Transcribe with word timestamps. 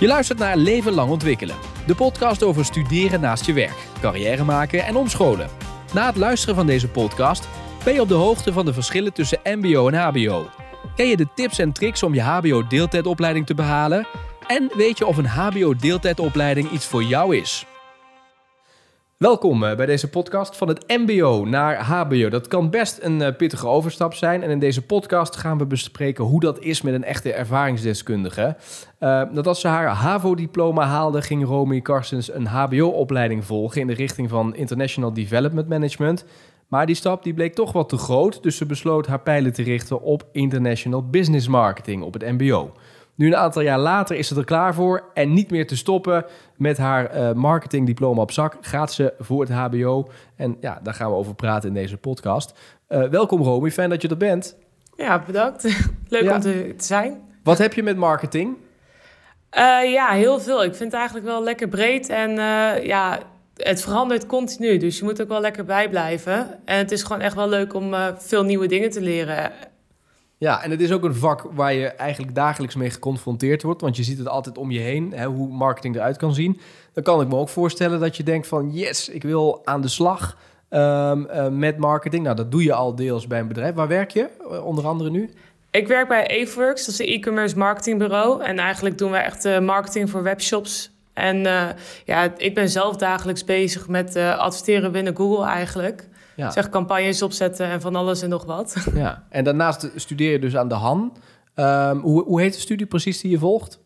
Je 0.00 0.06
luistert 0.06 0.38
naar 0.38 0.56
Leven 0.56 0.92
lang 0.92 1.10
ontwikkelen. 1.10 1.56
De 1.86 1.94
podcast 1.94 2.42
over 2.42 2.64
studeren 2.64 3.20
naast 3.20 3.46
je 3.46 3.52
werk, 3.52 3.76
carrière 4.00 4.44
maken 4.44 4.84
en 4.84 4.96
omscholen. 4.96 5.48
Na 5.92 6.06
het 6.06 6.16
luisteren 6.16 6.54
van 6.54 6.66
deze 6.66 6.88
podcast 6.88 7.48
ben 7.84 7.94
je 7.94 8.00
op 8.00 8.08
de 8.08 8.14
hoogte 8.14 8.52
van 8.52 8.64
de 8.64 8.72
verschillen 8.72 9.12
tussen 9.12 9.40
MBO 9.44 9.88
en 9.88 9.94
HBO. 9.94 10.46
Ken 10.94 11.06
je 11.06 11.16
de 11.16 11.28
tips 11.34 11.58
en 11.58 11.72
tricks 11.72 12.02
om 12.02 12.14
je 12.14 12.22
HBO-deeltijdopleiding 12.22 13.46
te 13.46 13.54
behalen? 13.54 14.06
En 14.46 14.70
weet 14.76 14.98
je 14.98 15.06
of 15.06 15.16
een 15.16 15.26
HBO-deeltijdopleiding 15.26 16.70
iets 16.70 16.86
voor 16.86 17.02
jou 17.02 17.36
is? 17.36 17.66
Welkom 19.20 19.64
eh, 19.64 19.76
bij 19.76 19.86
deze 19.86 20.08
podcast 20.08 20.56
van 20.56 20.68
het 20.68 20.84
MBO 20.86 21.44
naar 21.44 21.76
HBO. 21.76 22.28
Dat 22.28 22.48
kan 22.48 22.70
best 22.70 22.98
een 23.02 23.22
eh, 23.22 23.36
pittige 23.36 23.66
overstap 23.66 24.14
zijn. 24.14 24.42
En 24.42 24.50
in 24.50 24.58
deze 24.58 24.82
podcast 24.82 25.36
gaan 25.36 25.58
we 25.58 25.66
bespreken 25.66 26.24
hoe 26.24 26.40
dat 26.40 26.58
is 26.58 26.82
met 26.82 26.94
een 26.94 27.04
echte 27.04 27.32
ervaringsdeskundige. 27.32 28.56
Uh, 29.00 29.22
dat 29.32 29.46
als 29.46 29.60
ze 29.60 29.68
haar 29.68 29.86
HAVO-diploma 29.86 30.86
haalde, 30.86 31.22
ging 31.22 31.44
Romy 31.44 31.80
Karstens 31.80 32.32
een 32.32 32.46
HBO-opleiding 32.46 33.44
volgen 33.44 33.80
in 33.80 33.86
de 33.86 33.94
richting 33.94 34.28
van 34.28 34.54
International 34.54 35.12
Development 35.12 35.68
Management. 35.68 36.24
Maar 36.68 36.86
die 36.86 36.94
stap 36.94 37.22
die 37.22 37.34
bleek 37.34 37.54
toch 37.54 37.72
wat 37.72 37.88
te 37.88 37.96
groot, 37.96 38.42
dus 38.42 38.56
ze 38.56 38.66
besloot 38.66 39.06
haar 39.06 39.20
pijlen 39.20 39.52
te 39.52 39.62
richten 39.62 40.02
op 40.02 40.24
International 40.32 41.08
Business 41.08 41.48
Marketing 41.48 42.02
op 42.02 42.12
het 42.12 42.22
MBO. 42.22 42.72
Nu 43.20 43.26
een 43.26 43.36
aantal 43.36 43.62
jaar 43.62 43.78
later 43.78 44.16
is 44.16 44.28
ze 44.28 44.36
er 44.36 44.44
klaar 44.44 44.74
voor 44.74 45.04
en 45.14 45.32
niet 45.32 45.50
meer 45.50 45.66
te 45.66 45.76
stoppen 45.76 46.24
met 46.56 46.78
haar 46.78 47.16
uh, 47.16 47.32
marketingdiploma 47.32 48.22
op 48.22 48.32
zak. 48.32 48.56
Gaat 48.60 48.92
ze 48.92 49.14
voor 49.18 49.40
het 49.40 49.50
HBO 49.50 50.10
en 50.36 50.56
ja, 50.60 50.80
daar 50.82 50.94
gaan 50.94 51.10
we 51.10 51.16
over 51.16 51.34
praten 51.34 51.68
in 51.68 51.74
deze 51.74 51.96
podcast. 51.96 52.58
Uh, 52.88 53.04
welkom 53.04 53.42
Romy, 53.42 53.70
fijn 53.70 53.90
dat 53.90 54.02
je 54.02 54.08
er 54.08 54.16
bent. 54.16 54.56
Ja, 54.96 55.22
bedankt. 55.26 55.62
Leuk 56.08 56.22
ja. 56.22 56.34
om 56.34 56.40
te, 56.40 56.74
te, 56.76 56.84
zijn. 56.84 57.20
Wat 57.42 57.58
heb 57.58 57.72
je 57.72 57.82
met 57.82 57.96
marketing? 57.96 58.56
Uh, 59.58 59.92
ja, 59.92 60.08
heel 60.10 60.40
veel. 60.40 60.64
Ik 60.64 60.74
vind 60.74 60.90
het 60.90 61.00
eigenlijk 61.00 61.26
wel 61.26 61.42
lekker 61.42 61.68
breed 61.68 62.08
en 62.08 62.30
ja, 62.82 63.18
het 63.56 63.82
verandert 63.82 64.26
continu. 64.26 64.76
Dus 64.76 64.98
je 64.98 65.04
moet 65.04 65.22
ook 65.22 65.28
wel 65.28 65.40
lekker 65.40 65.64
bijblijven. 65.64 66.58
En 66.64 66.78
het 66.78 66.90
is 66.90 67.02
gewoon 67.02 67.22
echt 67.22 67.34
wel 67.34 67.48
leuk 67.48 67.74
om 67.74 67.94
veel 68.18 68.44
nieuwe 68.44 68.66
dingen 68.66 68.90
te 68.90 69.00
leren. 69.00 69.52
Ja, 70.40 70.62
en 70.62 70.70
het 70.70 70.80
is 70.80 70.92
ook 70.92 71.04
een 71.04 71.14
vak 71.14 71.46
waar 71.52 71.72
je 71.72 71.86
eigenlijk 71.86 72.34
dagelijks 72.34 72.74
mee 72.74 72.90
geconfronteerd 72.90 73.62
wordt. 73.62 73.80
Want 73.80 73.96
je 73.96 74.02
ziet 74.02 74.18
het 74.18 74.28
altijd 74.28 74.58
om 74.58 74.70
je 74.70 74.78
heen, 74.78 75.12
hè, 75.14 75.26
hoe 75.26 75.48
marketing 75.48 75.94
eruit 75.94 76.16
kan 76.16 76.34
zien. 76.34 76.60
Dan 76.92 77.02
kan 77.02 77.20
ik 77.20 77.28
me 77.28 77.36
ook 77.36 77.48
voorstellen 77.48 78.00
dat 78.00 78.16
je 78.16 78.22
denkt 78.22 78.46
van... 78.46 78.70
yes, 78.72 79.08
ik 79.08 79.22
wil 79.22 79.60
aan 79.64 79.80
de 79.80 79.88
slag 79.88 80.36
um, 80.70 80.80
uh, 80.80 81.48
met 81.48 81.78
marketing. 81.78 82.22
Nou, 82.22 82.36
dat 82.36 82.50
doe 82.50 82.62
je 82.62 82.72
al 82.72 82.94
deels 82.94 83.26
bij 83.26 83.40
een 83.40 83.48
bedrijf. 83.48 83.74
Waar 83.74 83.88
werk 83.88 84.10
je 84.10 84.28
uh, 84.50 84.66
onder 84.66 84.86
andere 84.86 85.10
nu? 85.10 85.30
Ik 85.70 85.88
werk 85.88 86.08
bij 86.08 86.40
Aveworks, 86.40 86.86
dat 86.86 86.94
is 86.94 87.00
een 87.00 87.06
e-commerce 87.06 87.58
marketingbureau. 87.58 88.42
En 88.42 88.58
eigenlijk 88.58 88.98
doen 88.98 89.10
we 89.10 89.16
echt 89.16 89.44
uh, 89.44 89.58
marketing 89.58 90.10
voor 90.10 90.22
webshops. 90.22 90.90
En 91.12 91.42
ja, 92.04 92.32
ik 92.36 92.54
ben 92.54 92.68
zelf 92.68 92.96
dagelijks 92.96 93.44
bezig 93.44 93.88
met 93.88 94.16
adverteren 94.16 94.92
binnen 94.92 95.16
Google 95.16 95.46
eigenlijk. 95.46 96.08
Ja. 96.36 96.50
Zeg 96.50 96.68
campagnes 96.68 97.22
opzetten 97.22 97.66
en 97.66 97.80
van 97.80 97.96
alles 97.96 98.22
en 98.22 98.28
nog 98.28 98.44
wat. 98.44 98.76
Ja, 98.94 99.26
en 99.28 99.44
daarnaast 99.44 99.90
studeer 99.96 100.30
je 100.30 100.38
dus 100.38 100.56
aan 100.56 100.68
de 100.68 100.74
Han. 100.74 101.16
Um, 101.54 102.00
hoe, 102.00 102.24
hoe 102.24 102.40
heet 102.40 102.54
de 102.54 102.60
studie 102.60 102.86
precies 102.86 103.20
die 103.20 103.30
je 103.30 103.38
volgt? 103.38 103.80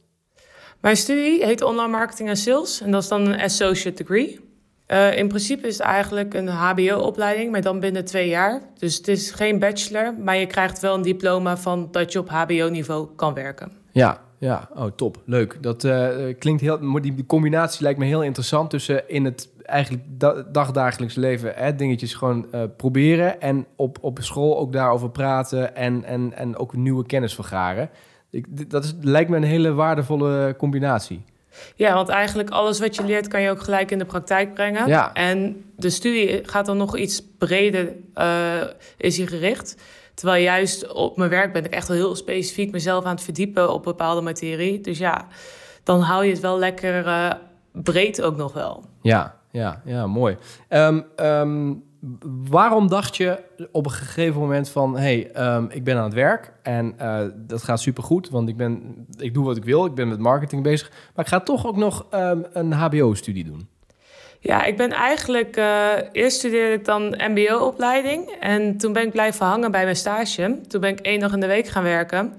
Mijn 0.80 0.96
studie 0.96 1.44
heet 1.44 1.62
Online 1.62 1.88
Marketing 1.88 2.28
en 2.28 2.36
Sales. 2.36 2.80
En 2.80 2.90
dat 2.90 3.02
is 3.02 3.08
dan 3.08 3.26
een 3.26 3.40
associate 3.40 4.02
degree. 4.02 4.40
Uh, 4.86 5.16
in 5.16 5.28
principe 5.28 5.66
is 5.66 5.78
het 5.78 5.86
eigenlijk 5.86 6.34
een 6.34 6.48
HBO-opleiding, 6.48 7.50
maar 7.50 7.60
dan 7.60 7.80
binnen 7.80 8.04
twee 8.04 8.28
jaar. 8.28 8.62
Dus 8.78 8.96
het 8.96 9.08
is 9.08 9.30
geen 9.30 9.58
bachelor, 9.58 10.14
maar 10.18 10.36
je 10.36 10.46
krijgt 10.46 10.80
wel 10.80 10.94
een 10.94 11.02
diploma 11.02 11.56
van 11.56 11.88
dat 11.90 12.12
je 12.12 12.18
op 12.18 12.28
HBO-niveau 12.28 13.08
kan 13.16 13.34
werken. 13.34 13.72
Ja, 13.94 14.20
ja, 14.38 14.68
oh 14.74 14.86
top, 14.96 15.22
leuk. 15.24 15.58
Dat 15.60 15.84
uh, 15.84 16.08
klinkt 16.38 16.60
heel. 16.60 17.00
Die 17.00 17.26
combinatie 17.26 17.82
lijkt 17.82 17.98
me 17.98 18.04
heel 18.04 18.22
interessant 18.22 18.70
tussen 18.70 19.08
in 19.08 19.24
het 19.24 19.48
eigenlijk 19.62 20.02
dagdagelijks 20.52 21.14
leven 21.14 21.52
hè, 21.54 21.74
dingetjes 21.74 22.14
gewoon 22.14 22.46
uh, 22.54 22.62
proberen 22.76 23.40
en 23.40 23.66
op, 23.76 23.98
op 24.00 24.18
school 24.22 24.58
ook 24.58 24.72
daarover 24.72 25.10
praten 25.10 25.76
en, 25.76 26.04
en, 26.04 26.32
en 26.36 26.56
ook 26.56 26.76
nieuwe 26.76 27.06
kennis 27.06 27.34
vergaren. 27.34 27.90
Ik, 28.30 28.70
dat 28.70 28.84
is, 28.84 28.94
lijkt 29.00 29.30
me 29.30 29.36
een 29.36 29.42
hele 29.42 29.72
waardevolle 29.72 30.54
combinatie. 30.58 31.24
Ja, 31.76 31.94
want 31.94 32.08
eigenlijk 32.08 32.50
alles 32.50 32.80
wat 32.80 32.96
je 32.96 33.04
leert 33.04 33.28
kan 33.28 33.42
je 33.42 33.50
ook 33.50 33.62
gelijk 33.62 33.90
in 33.90 33.98
de 33.98 34.04
praktijk 34.04 34.54
brengen. 34.54 34.88
Ja. 34.88 35.12
En 35.12 35.64
de 35.76 35.90
studie 35.90 36.48
gaat 36.48 36.66
dan 36.66 36.76
nog 36.76 36.96
iets 36.96 37.22
breder, 37.38 37.92
uh, 38.14 38.62
is 38.96 39.16
hier 39.16 39.28
gericht. 39.28 39.76
Terwijl 40.14 40.42
juist 40.42 40.92
op 40.92 41.16
mijn 41.16 41.30
werk 41.30 41.52
ben 41.52 41.64
ik 41.64 41.70
echt 41.70 41.88
wel 41.88 41.96
heel 41.96 42.16
specifiek 42.16 42.70
mezelf 42.70 43.04
aan 43.04 43.14
het 43.14 43.24
verdiepen 43.24 43.72
op 43.72 43.82
bepaalde 43.82 44.20
materie. 44.20 44.80
Dus 44.80 44.98
ja, 44.98 45.26
dan 45.82 46.00
hou 46.00 46.24
je 46.24 46.30
het 46.30 46.40
wel 46.40 46.58
lekker 46.58 47.06
uh, 47.06 47.32
breed 47.72 48.22
ook 48.22 48.36
nog 48.36 48.52
wel. 48.52 48.84
Ja, 49.02 49.36
ja, 49.50 49.82
ja 49.84 50.06
mooi. 50.06 50.36
Um, 50.68 51.04
um, 51.20 51.84
waarom 52.48 52.88
dacht 52.88 53.16
je 53.16 53.42
op 53.72 53.84
een 53.84 53.92
gegeven 53.92 54.40
moment 54.40 54.68
van... 54.68 54.96
hey, 54.96 55.30
um, 55.54 55.66
ik 55.70 55.84
ben 55.84 55.96
aan 55.96 56.04
het 56.04 56.14
werk 56.14 56.52
en 56.62 56.94
uh, 57.00 57.20
dat 57.36 57.62
gaat 57.62 57.80
supergoed... 57.80 58.30
want 58.30 58.48
ik, 58.48 58.56
ben, 58.56 59.06
ik 59.18 59.34
doe 59.34 59.44
wat 59.44 59.56
ik 59.56 59.64
wil, 59.64 59.84
ik 59.84 59.94
ben 59.94 60.08
met 60.08 60.18
marketing 60.18 60.62
bezig... 60.62 60.90
maar 61.14 61.24
ik 61.24 61.30
ga 61.30 61.40
toch 61.40 61.66
ook 61.66 61.76
nog 61.76 62.06
een 62.52 62.72
hbo-studie 62.72 63.44
doen? 63.44 63.68
Ja, 64.44 64.64
ik 64.64 64.76
ben 64.76 64.90
eigenlijk... 64.90 65.56
Uh, 65.56 65.92
eerst 66.12 66.36
studeerde 66.36 66.72
ik 66.72 66.84
dan 66.84 67.20
mbo-opleiding... 67.30 68.30
en 68.40 68.76
toen 68.76 68.92
ben 68.92 69.02
ik 69.02 69.10
blijven 69.10 69.46
hangen 69.46 69.70
bij 69.70 69.84
mijn 69.84 69.96
stage. 69.96 70.60
Toen 70.68 70.80
ben 70.80 70.90
ik 70.90 71.00
één 71.00 71.20
dag 71.20 71.32
in 71.32 71.40
de 71.40 71.46
week 71.46 71.68
gaan 71.68 71.82
werken... 71.82 72.36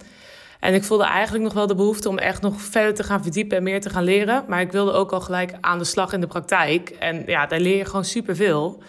En 0.59 0.73
ik 0.73 0.83
voelde 0.83 1.03
eigenlijk 1.03 1.43
nog 1.43 1.53
wel 1.53 1.67
de 1.67 1.75
behoefte 1.75 2.09
om 2.09 2.17
echt 2.17 2.41
nog 2.41 2.61
verder 2.61 2.93
te 2.93 3.03
gaan 3.03 3.21
verdiepen 3.23 3.57
en 3.57 3.63
meer 3.63 3.81
te 3.81 3.89
gaan 3.89 4.03
leren. 4.03 4.43
Maar 4.47 4.61
ik 4.61 4.71
wilde 4.71 4.91
ook 4.91 5.11
al 5.11 5.21
gelijk 5.21 5.53
aan 5.61 5.77
de 5.77 5.83
slag 5.83 6.13
in 6.13 6.21
de 6.21 6.27
praktijk. 6.27 6.89
En 6.89 7.23
ja, 7.25 7.45
daar 7.45 7.59
leer 7.59 7.77
je 7.77 7.85
gewoon 7.85 8.05
superveel. 8.05 8.83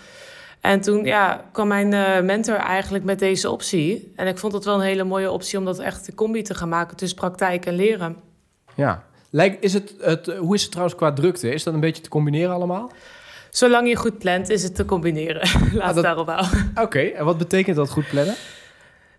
En 0.61 0.81
toen 0.81 1.05
ja, 1.05 1.45
kwam 1.53 1.69
mijn 1.69 1.93
uh, 1.93 2.21
mentor 2.21 2.55
eigenlijk 2.55 3.05
met 3.05 3.19
deze 3.19 3.51
optie. 3.51 4.13
En 4.17 4.27
ik 4.27 4.39
vond 4.39 4.53
het 4.53 4.65
wel 4.65 4.75
een 4.75 4.81
hele 4.81 5.05
mooie 5.05 5.31
optie 5.31 5.59
om 5.59 5.65
dat 5.65 5.79
echt 5.79 6.07
de 6.07 6.15
combi 6.15 6.43
te 6.43 6.55
gaan 6.55 6.69
maken 6.69 6.97
tussen 6.97 7.19
praktijk 7.19 7.67
en 7.67 7.75
leren. 7.75 8.17
Ja, 8.75 9.05
Lijkt, 9.37 9.65
is 9.65 9.73
het, 9.73 9.95
het, 10.01 10.27
hoe 10.27 10.55
is 10.55 10.63
het 10.63 10.71
trouwens 10.71 10.99
qua 10.99 11.13
drukte? 11.13 11.51
Is 11.51 11.63
dat 11.63 11.75
een 11.75 11.81
beetje 11.81 12.03
te 12.03 12.09
combineren 12.09 12.55
allemaal? 12.55 12.91
Zolang 13.51 13.89
je 13.89 13.97
goed 13.97 14.19
plant, 14.19 14.51
is 14.51 14.63
het 14.63 14.75
te 14.75 14.85
combineren. 14.85 15.49
Laat 15.73 15.89
ah, 15.89 15.95
dat... 15.95 16.05
daarop 16.05 16.29
houden. 16.29 16.73
Oké, 16.75 17.01
en 17.01 17.25
wat 17.25 17.39
betekent 17.39 17.77
dat 17.77 17.91
goed 17.91 18.09
plannen? 18.09 18.35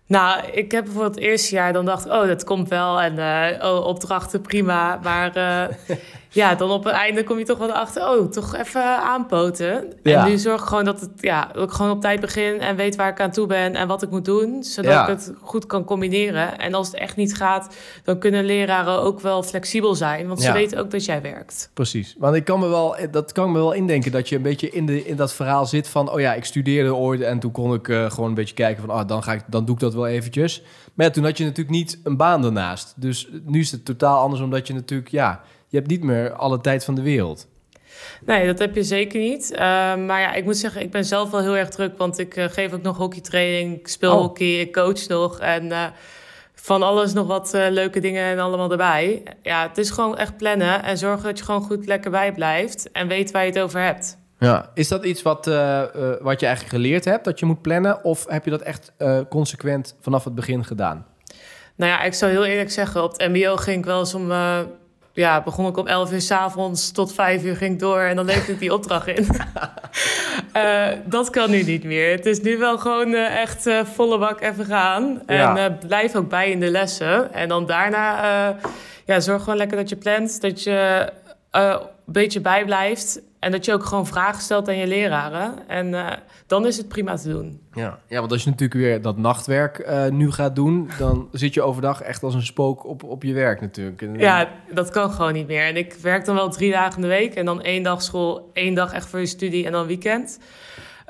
Nou, 0.06 0.46
ik 0.52 0.70
heb 0.70 0.84
bijvoorbeeld 0.84 1.14
het 1.14 1.24
eerste 1.24 1.54
jaar 1.54 1.72
dan 1.72 1.84
dacht, 1.84 2.06
oh, 2.06 2.26
dat 2.26 2.44
komt 2.44 2.68
wel. 2.68 3.00
En 3.00 3.18
uh, 3.18 3.64
oh, 3.64 3.86
opdrachten 3.86 4.40
prima. 4.40 5.00
Maar 5.02 5.36
uh, 5.36 5.96
ja, 6.30 6.54
dan 6.54 6.70
op 6.70 6.84
het 6.84 6.94
einde 6.94 7.24
kom 7.24 7.38
je 7.38 7.44
toch 7.44 7.58
wel 7.58 7.72
achter, 7.72 8.08
oh, 8.08 8.30
toch 8.30 8.56
even 8.56 9.02
aanpoten. 9.02 9.92
Ja. 10.02 10.24
En 10.24 10.30
nu 10.30 10.38
zorg 10.38 10.60
ik 10.60 10.66
gewoon 10.66 10.84
dat, 10.84 11.00
het, 11.00 11.10
ja, 11.16 11.50
dat 11.52 11.62
ik 11.62 11.70
gewoon 11.70 11.90
op 11.90 12.00
tijd 12.00 12.20
begin 12.20 12.60
en 12.60 12.76
weet 12.76 12.96
waar 12.96 13.10
ik 13.10 13.20
aan 13.20 13.30
toe 13.30 13.46
ben 13.46 13.74
en 13.74 13.88
wat 13.88 14.02
ik 14.02 14.10
moet 14.10 14.24
doen. 14.24 14.62
Zodat 14.62 14.92
ja. 14.92 15.02
ik 15.02 15.08
het 15.08 15.32
goed 15.40 15.66
kan 15.66 15.84
combineren. 15.84 16.58
En 16.58 16.74
als 16.74 16.86
het 16.86 16.96
echt 16.96 17.16
niet 17.16 17.34
gaat, 17.34 17.76
dan 18.04 18.18
kunnen 18.18 18.44
leraren 18.44 19.00
ook 19.00 19.20
wel 19.20 19.42
flexibel 19.42 19.94
zijn. 19.94 20.28
Want 20.28 20.42
ze 20.42 20.52
weten 20.52 20.78
ook 20.78 20.90
dat 20.90 21.04
jij 21.04 21.22
werkt. 21.22 21.70
Precies. 21.74 22.14
Want 22.18 22.36
ik 22.36 22.44
kan 22.44 22.60
me 22.60 22.68
wel, 22.68 22.96
dat 23.10 23.32
kan 23.32 23.52
me 23.52 23.58
wel 23.58 23.72
indenken 23.72 24.12
dat 24.12 24.28
je 24.28 24.36
een 24.36 24.42
beetje 24.42 24.70
in, 24.70 24.86
de, 24.86 25.04
in 25.04 25.16
dat 25.16 25.32
verhaal 25.32 25.66
zit 25.66 25.88
van, 25.88 26.12
oh 26.12 26.20
ja, 26.20 26.34
ik 26.34 26.44
studeerde 26.44 26.94
ooit 26.94 27.20
en 27.20 27.38
toen 27.38 27.52
kon 27.52 27.74
ik 27.74 27.88
uh, 27.88 28.10
gewoon 28.10 28.28
een 28.28 28.34
beetje 28.34 28.54
kijken 28.54 28.84
van, 28.86 28.94
oh, 28.94 29.06
dan, 29.06 29.22
ga 29.22 29.32
ik, 29.32 29.42
dan 29.46 29.64
doe 29.64 29.74
ik 29.74 29.80
dat 29.80 29.94
wel 29.94 30.06
eventjes. 30.06 30.62
Maar 30.94 31.06
ja, 31.06 31.12
toen 31.12 31.24
had 31.24 31.38
je 31.38 31.44
natuurlijk 31.44 31.76
niet 31.76 31.98
een 32.04 32.16
baan 32.16 32.44
ernaast. 32.44 32.94
Dus 32.96 33.28
nu 33.44 33.60
is 33.60 33.70
het 33.70 33.84
totaal 33.84 34.20
anders 34.20 34.42
omdat 34.42 34.66
je 34.66 34.74
natuurlijk, 34.74 35.10
ja 35.10 35.42
je 35.68 35.76
hebt 35.76 35.88
niet 35.88 36.02
meer 36.02 36.32
alle 36.32 36.60
tijd 36.60 36.84
van 36.84 36.94
de 36.94 37.02
wereld. 37.02 37.48
Nee, 38.26 38.46
dat 38.46 38.58
heb 38.58 38.74
je 38.74 38.82
zeker 38.82 39.20
niet. 39.20 39.50
Uh, 39.52 39.58
maar 39.96 40.20
ja, 40.20 40.34
ik 40.34 40.44
moet 40.44 40.56
zeggen, 40.56 40.82
ik 40.82 40.90
ben 40.90 41.04
zelf 41.04 41.30
wel 41.30 41.40
heel 41.40 41.56
erg 41.56 41.68
druk. 41.68 41.98
Want 41.98 42.18
ik 42.18 42.36
uh, 42.36 42.44
geef 42.44 42.72
ook 42.72 42.82
nog 42.82 42.96
hockeytraining, 42.96 43.78
ik 43.78 43.88
speel 43.88 44.12
oh. 44.12 44.20
hockey, 44.20 44.60
ik 44.60 44.72
coach 44.72 45.06
nog. 45.06 45.40
En 45.40 45.64
uh, 45.64 45.84
van 46.54 46.82
alles 46.82 47.12
nog 47.12 47.26
wat 47.26 47.50
leuke 47.52 48.00
dingen 48.00 48.24
en 48.24 48.38
allemaal 48.38 48.70
erbij. 48.70 49.22
Ja, 49.42 49.68
het 49.68 49.78
is 49.78 49.90
gewoon 49.90 50.16
echt 50.16 50.36
plannen 50.36 50.82
en 50.82 50.98
zorgen 50.98 51.24
dat 51.24 51.38
je 51.38 51.44
gewoon 51.44 51.62
goed 51.62 51.86
lekker 51.86 52.10
bij 52.10 52.32
blijft. 52.32 52.90
En 52.92 53.08
weet 53.08 53.30
waar 53.30 53.42
je 53.44 53.50
het 53.50 53.60
over 53.60 53.80
hebt. 53.80 54.18
Ja, 54.38 54.70
is 54.74 54.88
dat 54.88 55.04
iets 55.04 55.22
wat, 55.22 55.44
wat 56.20 56.40
je 56.40 56.46
eigenlijk 56.46 56.68
geleerd 56.68 57.04
hebt, 57.04 57.24
dat 57.24 57.38
je 57.38 57.46
moet 57.46 57.62
plannen? 57.62 58.04
Of 58.04 58.26
heb 58.28 58.44
je 58.44 58.50
dat 58.50 58.62
echt 58.62 58.92
consequent 59.28 59.96
vanaf 60.00 60.24
het 60.24 60.34
begin 60.34 60.64
gedaan? 60.64 61.06
Nou 61.76 61.90
ja, 61.90 62.02
ik 62.02 62.14
zou 62.14 62.32
heel 62.32 62.44
eerlijk 62.44 62.70
zeggen, 62.70 63.02
op 63.02 63.12
het 63.12 63.28
mbo 63.28 63.56
ging 63.56 63.78
ik 63.78 63.84
wel 63.84 63.98
eens 63.98 64.14
om 64.14 64.32
ja, 65.18 65.42
begon 65.42 65.66
ik 65.66 65.76
om 65.76 65.86
11 65.86 66.12
uur 66.12 66.20
s 66.20 66.30
avonds 66.30 66.90
tot 66.90 67.14
5 67.14 67.44
uur 67.44 67.56
ging 67.56 67.72
ik 67.72 67.78
door 67.78 68.00
en 68.00 68.16
dan 68.16 68.24
leverde 68.24 68.52
ik 68.52 68.58
die 68.58 68.72
opdracht 68.72 69.06
in. 69.06 69.26
uh, 70.56 70.86
dat 71.04 71.30
kan 71.30 71.50
nu 71.50 71.62
niet 71.62 71.84
meer. 71.84 72.10
Het 72.10 72.26
is 72.26 72.40
nu 72.40 72.58
wel 72.58 72.78
gewoon 72.78 73.08
uh, 73.08 73.40
echt 73.40 73.66
uh, 73.66 73.84
volle 73.84 74.18
bak 74.18 74.40
even 74.40 74.64
gaan. 74.64 75.22
Ja. 75.26 75.56
En 75.56 75.78
blijf 75.86 76.14
ook 76.14 76.28
bij 76.28 76.50
in 76.50 76.60
de 76.60 76.70
lessen. 76.70 77.32
En 77.32 77.48
dan 77.48 77.66
daarna 77.66 78.56
ja, 79.04 79.20
zorg 79.20 79.42
gewoon 79.42 79.58
lekker 79.58 79.76
dat 79.76 79.88
je 79.88 79.96
plant, 79.96 80.40
dat 80.40 80.62
je 80.62 81.08
een 81.50 81.78
beetje 82.04 82.40
bijblijft. 82.40 83.20
En 83.38 83.50
dat 83.50 83.64
je 83.64 83.72
ook 83.72 83.84
gewoon 83.84 84.06
vragen 84.06 84.42
stelt 84.42 84.68
aan 84.68 84.76
je 84.76 84.86
leraren. 84.86 85.68
En 85.68 85.86
uh, 85.86 86.06
dan 86.46 86.66
is 86.66 86.76
het 86.76 86.88
prima 86.88 87.16
te 87.16 87.28
doen. 87.28 87.60
Ja, 87.72 87.98
ja 88.08 88.18
want 88.20 88.32
als 88.32 88.44
je 88.44 88.50
natuurlijk 88.50 88.80
weer 88.80 89.02
dat 89.02 89.16
nachtwerk 89.16 89.78
uh, 89.78 90.06
nu 90.06 90.30
gaat 90.30 90.56
doen... 90.56 90.90
dan 90.98 91.28
zit 91.32 91.54
je 91.54 91.62
overdag 91.62 92.00
echt 92.00 92.22
als 92.22 92.34
een 92.34 92.42
spook 92.42 92.86
op, 92.86 93.02
op 93.02 93.22
je 93.22 93.32
werk 93.32 93.60
natuurlijk. 93.60 94.02
En, 94.02 94.18
ja, 94.18 94.48
dat 94.72 94.90
kan 94.90 95.10
gewoon 95.10 95.32
niet 95.32 95.46
meer. 95.46 95.66
En 95.66 95.76
ik 95.76 95.94
werk 96.02 96.24
dan 96.24 96.34
wel 96.34 96.50
drie 96.50 96.72
dagen 96.72 96.94
in 96.96 97.02
de 97.02 97.08
week... 97.08 97.34
en 97.34 97.44
dan 97.44 97.62
één 97.62 97.82
dag 97.82 98.02
school, 98.02 98.50
één 98.52 98.74
dag 98.74 98.92
echt 98.92 99.08
voor 99.08 99.20
je 99.20 99.26
studie 99.26 99.66
en 99.66 99.72
dan 99.72 99.86
weekend... 99.86 100.38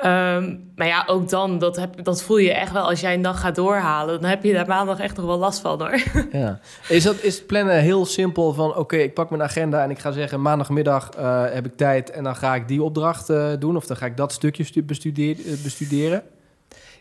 Um, 0.05 0.71
maar 0.77 0.87
ja, 0.87 1.05
ook 1.06 1.29
dan, 1.29 1.59
dat, 1.59 1.77
heb, 1.77 2.05
dat 2.05 2.23
voel 2.23 2.37
je 2.37 2.53
echt 2.53 2.73
wel 2.73 2.89
als 2.89 3.00
jij 3.00 3.15
een 3.15 3.23
dag 3.23 3.41
gaat 3.41 3.55
doorhalen. 3.55 4.21
Dan 4.21 4.31
heb 4.31 4.45
je 4.45 4.53
daar 4.53 4.67
maandag 4.67 4.99
echt 4.99 5.17
nog 5.17 5.27
wel 5.27 5.39
last 5.39 5.61
van 5.61 5.81
hoor. 5.81 6.03
Ja. 6.33 6.61
Is, 6.89 7.03
dat, 7.03 7.23
is 7.23 7.45
plannen 7.45 7.81
heel 7.81 8.06
simpel 8.06 8.53
van 8.53 8.77
oké, 8.77 8.97
ik 8.97 9.15
pak 9.15 9.31
mijn 9.31 9.43
agenda 9.43 9.83
en 9.83 9.91
ik 9.91 9.99
ga 9.99 10.11
zeggen 10.11 10.43
maandagmiddag 10.43 11.11
uh, 11.19 11.45
heb 11.50 11.67
ik 11.67 11.77
tijd 11.77 12.11
en 12.11 12.25
dan 12.25 12.37
ga 12.37 12.55
ik 12.55 12.69
die 12.69 12.83
opdracht 12.83 13.31
uh, 13.31 13.53
doen 13.59 13.77
of 13.77 13.87
dan 13.87 13.97
ga 13.97 14.06
ik 14.06 14.17
dat 14.17 14.33
stukje 14.33 14.83
bestuderen? 14.85 15.59
bestuderen? 15.62 16.23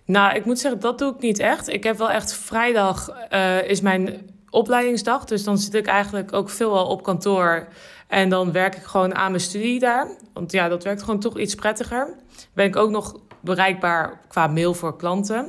Nou, 0.06 0.36
ik 0.36 0.46
moet 0.46 0.60
zeggen, 0.60 0.82
dat 0.82 1.00
doe 1.00 1.14
ik 1.14 1.22
niet 1.22 1.40
echt. 1.40 1.68
Ik 1.68 1.84
heb 1.84 1.98
wel 1.98 2.12
echt 2.12 2.34
vrijdag 2.34 3.12
uh, 3.34 3.70
is 3.70 3.82
mijn 3.82 4.30
opleidingsdag. 4.50 5.26
Dus 5.26 5.44
dan 5.44 5.58
zit 5.58 5.74
ik 5.74 5.88
eigenlijk 5.88 6.34
ook 6.34 6.50
veel 6.50 6.78
al 6.78 6.88
op 6.88 7.04
kantoor. 7.04 7.68
En 8.08 8.30
dan 8.30 8.52
werk 8.52 8.76
ik 8.76 8.84
gewoon 8.84 9.16
aan 9.16 9.32
mijn 9.32 9.44
studie 9.44 9.80
daar. 9.80 10.08
Want 10.34 10.52
ja, 10.52 10.68
dat 10.68 10.84
werkt 10.84 11.04
gewoon 11.04 11.20
toch 11.20 11.38
iets 11.40 11.56
prettiger. 11.56 12.14
Ben 12.54 12.66
ik 12.66 12.76
ook 12.76 12.90
nog 12.90 13.20
bereikbaar 13.40 14.20
qua 14.28 14.48
mail 14.48 14.74
voor 14.74 14.98
klanten. 14.98 15.46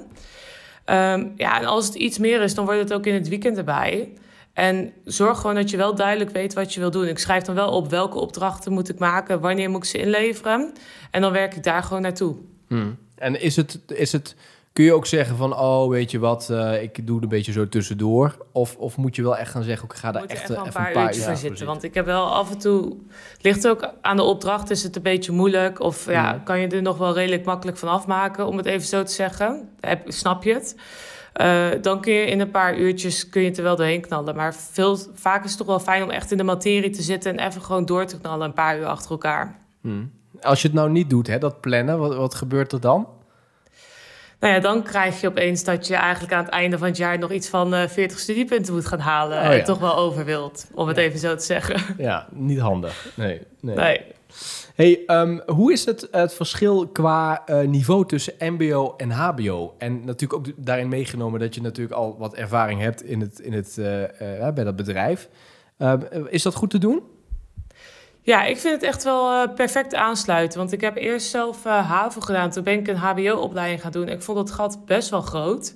Um, 0.90 1.32
ja, 1.36 1.60
en 1.60 1.64
als 1.64 1.86
het 1.86 1.94
iets 1.94 2.18
meer 2.18 2.42
is, 2.42 2.54
dan 2.54 2.64
wordt 2.64 2.80
het 2.80 2.92
ook 2.92 3.06
in 3.06 3.14
het 3.14 3.28
weekend 3.28 3.56
erbij. 3.56 4.12
En 4.52 4.92
zorg 5.04 5.40
gewoon 5.40 5.54
dat 5.54 5.70
je 5.70 5.76
wel 5.76 5.94
duidelijk 5.94 6.30
weet 6.30 6.54
wat 6.54 6.74
je 6.74 6.80
wil 6.80 6.90
doen. 6.90 7.06
Ik 7.06 7.18
schrijf 7.18 7.42
dan 7.42 7.54
wel 7.54 7.70
op 7.70 7.90
welke 7.90 8.18
opdrachten 8.18 8.72
moet 8.72 8.88
ik 8.88 8.98
maken, 8.98 9.40
wanneer 9.40 9.70
moet 9.70 9.84
ik 9.84 9.90
ze 9.90 9.98
inleveren. 9.98 10.72
En 11.10 11.20
dan 11.20 11.32
werk 11.32 11.54
ik 11.54 11.62
daar 11.62 11.82
gewoon 11.82 12.02
naartoe. 12.02 12.36
Hmm. 12.66 12.98
En 13.14 13.40
is 13.40 13.56
het, 13.56 13.78
is 13.86 14.12
het 14.12 14.36
Kun 14.78 14.86
je 14.86 14.92
ook 14.92 15.06
zeggen 15.06 15.36
van, 15.36 15.56
oh, 15.56 15.88
weet 15.88 16.10
je 16.10 16.18
wat, 16.18 16.48
uh, 16.50 16.82
ik 16.82 17.06
doe 17.06 17.14
het 17.14 17.24
een 17.24 17.30
beetje 17.30 17.52
zo 17.52 17.68
tussendoor? 17.68 18.36
Of, 18.52 18.76
of 18.76 18.96
moet 18.96 19.16
je 19.16 19.22
wel 19.22 19.36
echt 19.36 19.50
gaan 19.50 19.62
zeggen, 19.62 19.88
ik 19.88 19.94
ga 19.94 20.12
daar 20.12 20.22
echt, 20.22 20.32
echt 20.32 20.48
een 20.48 20.72
paar, 20.72 20.92
paar 20.92 21.04
uurtjes 21.04 21.24
voor 21.24 21.36
zitten? 21.36 21.66
Want 21.66 21.82
ik 21.82 21.94
heb 21.94 22.04
wel 22.04 22.34
af 22.34 22.50
en 22.50 22.58
toe, 22.58 22.96
ligt 23.40 23.68
ook 23.68 23.90
aan 24.00 24.16
de 24.16 24.22
opdracht, 24.22 24.70
is 24.70 24.82
het 24.82 24.96
een 24.96 25.02
beetje 25.02 25.32
moeilijk? 25.32 25.80
Of 25.80 26.10
ja, 26.10 26.32
mm. 26.32 26.42
kan 26.42 26.60
je 26.60 26.66
er 26.68 26.82
nog 26.82 26.98
wel 26.98 27.14
redelijk 27.14 27.44
makkelijk 27.44 27.76
van 27.78 27.88
afmaken, 27.88 28.46
om 28.46 28.56
het 28.56 28.66
even 28.66 28.86
zo 28.86 29.02
te 29.02 29.12
zeggen? 29.12 29.68
Snap 30.06 30.44
je 30.44 30.54
het? 30.54 30.76
Uh, 31.40 31.82
dan 31.82 32.00
kun 32.00 32.12
je 32.12 32.26
in 32.26 32.40
een 32.40 32.50
paar 32.50 32.78
uurtjes 32.78 33.28
kun 33.28 33.42
je 33.42 33.48
het 33.48 33.56
er 33.56 33.62
wel 33.62 33.76
doorheen 33.76 34.00
knallen. 34.00 34.36
Maar 34.36 34.54
veel, 34.54 34.98
vaak 35.14 35.44
is 35.44 35.50
het 35.50 35.58
toch 35.58 35.68
wel 35.68 35.80
fijn 35.80 36.02
om 36.02 36.10
echt 36.10 36.30
in 36.30 36.36
de 36.36 36.44
materie 36.44 36.90
te 36.90 37.02
zitten... 37.02 37.38
en 37.38 37.46
even 37.46 37.62
gewoon 37.62 37.86
door 37.86 38.06
te 38.06 38.20
knallen 38.20 38.46
een 38.46 38.52
paar 38.52 38.78
uur 38.78 38.86
achter 38.86 39.10
elkaar. 39.10 39.58
Mm. 39.80 40.10
Als 40.40 40.62
je 40.62 40.68
het 40.68 40.76
nou 40.76 40.90
niet 40.90 41.10
doet, 41.10 41.26
hè, 41.26 41.38
dat 41.38 41.60
plannen, 41.60 41.98
wat, 41.98 42.16
wat 42.16 42.34
gebeurt 42.34 42.72
er 42.72 42.80
dan? 42.80 43.08
Nou 44.40 44.54
ja, 44.54 44.60
dan 44.60 44.82
krijg 44.82 45.20
je 45.20 45.28
opeens 45.28 45.64
dat 45.64 45.86
je 45.86 45.94
eigenlijk 45.94 46.32
aan 46.32 46.44
het 46.44 46.52
einde 46.52 46.78
van 46.78 46.86
het 46.86 46.96
jaar 46.96 47.18
nog 47.18 47.32
iets 47.32 47.48
van 47.48 47.74
uh, 47.74 47.82
eh, 47.82 47.90
40 47.90 48.18
studiepunten 48.18 48.74
moet 48.74 48.86
gaan 48.86 48.98
halen. 48.98 49.38
Oh, 49.38 49.46
En 49.46 49.64
toch 49.64 49.78
wel 49.78 49.96
over 49.96 50.24
wilt, 50.24 50.66
om 50.74 50.88
het 50.88 50.96
even 50.96 51.18
zo 51.18 51.34
te 51.34 51.44
zeggen. 51.44 51.94
Ja, 51.98 52.28
niet 52.32 52.58
handig. 52.58 53.12
Nee. 53.16 53.40
nee. 53.60 53.76
nee. 53.76 54.00
Hey, 54.74 55.02
um, 55.06 55.42
hoe 55.46 55.72
is 55.72 55.84
het, 55.84 56.08
het 56.10 56.34
verschil 56.34 56.88
qua 56.88 57.42
uh, 57.46 57.60
niveau 57.60 58.06
tussen 58.06 58.34
MBO 58.38 58.94
en 58.96 59.10
HBO? 59.10 59.74
En 59.78 60.04
natuurlijk 60.04 60.32
ook 60.32 60.46
daarin 60.56 60.88
meegenomen 60.88 61.40
dat 61.40 61.54
je 61.54 61.60
natuurlijk 61.60 61.96
al 61.96 62.16
wat 62.18 62.34
ervaring 62.34 62.80
hebt 62.80 63.02
in 63.02 63.20
het, 63.20 63.38
in 63.38 63.52
het, 63.52 63.76
uh, 63.78 63.84
bij 64.54 64.64
dat 64.64 64.76
bedrijf. 64.76 65.28
Uh, 65.78 65.94
is 66.28 66.42
dat 66.42 66.54
goed 66.54 66.70
te 66.70 66.78
doen? 66.78 67.02
Ja, 68.28 68.44
ik 68.44 68.58
vind 68.58 68.74
het 68.74 68.82
echt 68.82 69.04
wel 69.04 69.32
uh, 69.32 69.54
perfect 69.54 69.94
aansluiten. 69.94 70.58
Want 70.58 70.72
ik 70.72 70.80
heb 70.80 70.96
eerst 70.96 71.30
zelf 71.30 71.66
uh, 71.66 71.90
HAVO 71.90 72.20
gedaan. 72.20 72.50
Toen 72.50 72.64
ben 72.64 72.78
ik 72.78 72.88
een 72.88 72.96
HBO-opleiding 72.96 73.80
gaan 73.80 73.92
doen. 73.92 74.08
Ik 74.08 74.22
vond 74.22 74.38
het 74.38 74.50
gat 74.50 74.84
best 74.86 75.08
wel 75.08 75.20
groot. 75.20 75.74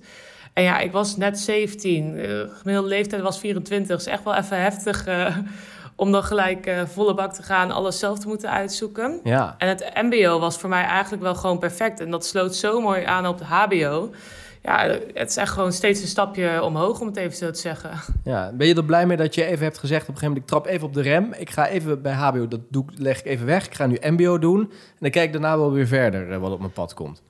En 0.52 0.62
ja, 0.62 0.78
ik 0.78 0.92
was 0.92 1.16
net 1.16 1.38
17. 1.38 2.14
De 2.14 2.50
gemiddelde 2.58 2.88
leeftijd 2.88 3.22
was 3.22 3.38
24. 3.38 3.96
is 3.96 4.06
echt 4.06 4.24
wel 4.24 4.34
even 4.34 4.62
heftig 4.62 5.08
om 5.96 6.12
dan 6.12 6.24
gelijk 6.24 6.70
volle 6.92 7.14
bak 7.14 7.32
te 7.32 7.42
gaan. 7.42 7.70
Alles 7.70 7.98
zelf 7.98 8.18
te 8.18 8.28
moeten 8.28 8.50
uitzoeken. 8.50 9.20
Ja. 9.24 9.54
En 9.58 9.68
het 9.68 9.90
MBO 9.94 10.38
was 10.38 10.58
voor 10.58 10.68
mij 10.68 10.84
eigenlijk 10.84 11.22
wel 11.22 11.34
gewoon 11.34 11.58
perfect. 11.58 12.00
En 12.00 12.10
dat 12.10 12.26
sloot 12.26 12.54
zo 12.54 12.80
mooi 12.80 13.04
aan 13.04 13.26
op 13.26 13.38
de 13.38 13.44
HBO 13.44 14.10
ja, 14.62 14.98
het 15.14 15.30
is 15.30 15.36
echt 15.36 15.52
gewoon 15.52 15.72
steeds 15.72 16.00
een 16.00 16.06
stapje 16.06 16.62
omhoog, 16.62 17.00
om 17.00 17.06
het 17.06 17.16
even 17.16 17.36
zo 17.36 17.50
te 17.50 17.58
zeggen. 17.58 17.90
Ja, 18.24 18.52
ben 18.54 18.66
je 18.66 18.74
er 18.74 18.84
blij 18.84 19.06
mee 19.06 19.16
dat 19.16 19.34
je 19.34 19.44
even 19.44 19.64
hebt 19.64 19.78
gezegd 19.78 20.02
op 20.02 20.08
een 20.08 20.14
gegeven 20.14 20.28
moment... 20.28 20.50
ik 20.50 20.56
trap 20.56 20.66
even 20.66 20.86
op 20.86 20.94
de 20.94 21.02
rem, 21.02 21.32
ik 21.32 21.50
ga 21.50 21.68
even 21.68 22.02
bij 22.02 22.12
HBO, 22.12 22.48
dat 22.48 22.60
doe, 22.68 22.84
leg 22.96 23.18
ik 23.18 23.26
even 23.26 23.46
weg. 23.46 23.66
Ik 23.66 23.74
ga 23.74 23.86
nu 23.86 23.98
mbo 24.00 24.38
doen 24.38 24.60
en 24.60 24.98
dan 24.98 25.10
kijk 25.10 25.26
ik 25.26 25.32
daarna 25.32 25.58
wel 25.58 25.72
weer 25.72 25.86
verder 25.86 26.32
eh, 26.32 26.38
wat 26.38 26.52
op 26.52 26.58
mijn 26.58 26.72
pad 26.72 26.94
komt. 26.94 27.22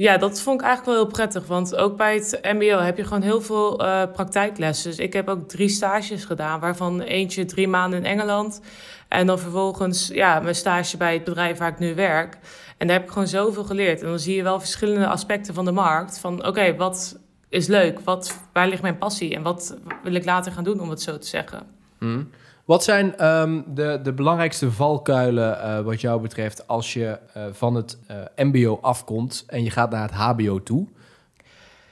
Ja, 0.00 0.16
dat 0.16 0.40
vond 0.40 0.60
ik 0.60 0.66
eigenlijk 0.66 0.96
wel 0.96 1.04
heel 1.04 1.14
prettig. 1.14 1.46
Want 1.46 1.76
ook 1.76 1.96
bij 1.96 2.14
het 2.14 2.40
MBO 2.42 2.78
heb 2.78 2.96
je 2.96 3.04
gewoon 3.04 3.22
heel 3.22 3.40
veel 3.40 3.82
uh, 3.82 4.02
praktijklessen. 4.12 4.90
Dus 4.90 4.98
ik 4.98 5.12
heb 5.12 5.28
ook 5.28 5.48
drie 5.48 5.68
stages 5.68 6.24
gedaan, 6.24 6.60
waarvan 6.60 7.00
eentje 7.00 7.44
drie 7.44 7.68
maanden 7.68 7.98
in 7.98 8.04
Engeland. 8.04 8.60
En 9.08 9.26
dan 9.26 9.38
vervolgens 9.38 10.08
ja, 10.08 10.40
mijn 10.40 10.54
stage 10.54 10.96
bij 10.96 11.12
het 11.12 11.24
bedrijf 11.24 11.58
waar 11.58 11.68
ik 11.68 11.78
nu 11.78 11.94
werk. 11.94 12.38
En 12.78 12.86
daar 12.86 12.96
heb 12.96 13.06
ik 13.06 13.12
gewoon 13.12 13.28
zoveel 13.28 13.64
geleerd. 13.64 14.00
En 14.00 14.06
dan 14.06 14.18
zie 14.18 14.36
je 14.36 14.42
wel 14.42 14.60
verschillende 14.60 15.06
aspecten 15.06 15.54
van 15.54 15.64
de 15.64 15.72
markt. 15.72 16.18
Van 16.18 16.46
oké, 16.46 16.76
wat 16.76 17.18
is 17.48 17.66
leuk? 17.66 18.00
Wat, 18.00 18.38
waar 18.52 18.68
ligt 18.68 18.82
mijn 18.82 18.98
passie? 18.98 19.34
En 19.34 19.42
wat 19.42 19.78
wil 20.02 20.14
ik 20.14 20.24
later 20.24 20.52
gaan 20.52 20.64
doen, 20.64 20.80
om 20.80 20.90
het 20.90 21.02
zo 21.02 21.18
te 21.18 21.26
zeggen? 21.26 21.66
Hmm. 21.98 22.30
Wat 22.70 22.84
zijn 22.84 23.26
um, 23.26 23.64
de, 23.66 24.00
de 24.02 24.12
belangrijkste 24.12 24.70
valkuilen 24.70 25.58
uh, 25.58 25.80
wat 25.80 26.00
jou 26.00 26.20
betreft 26.20 26.66
als 26.66 26.92
je 26.92 27.18
uh, 27.36 27.42
van 27.52 27.74
het 27.74 27.98
uh, 28.10 28.16
MBO 28.46 28.78
afkomt 28.80 29.44
en 29.46 29.62
je 29.62 29.70
gaat 29.70 29.90
naar 29.90 30.02
het 30.02 30.12
HBO 30.12 30.62
toe? 30.62 30.86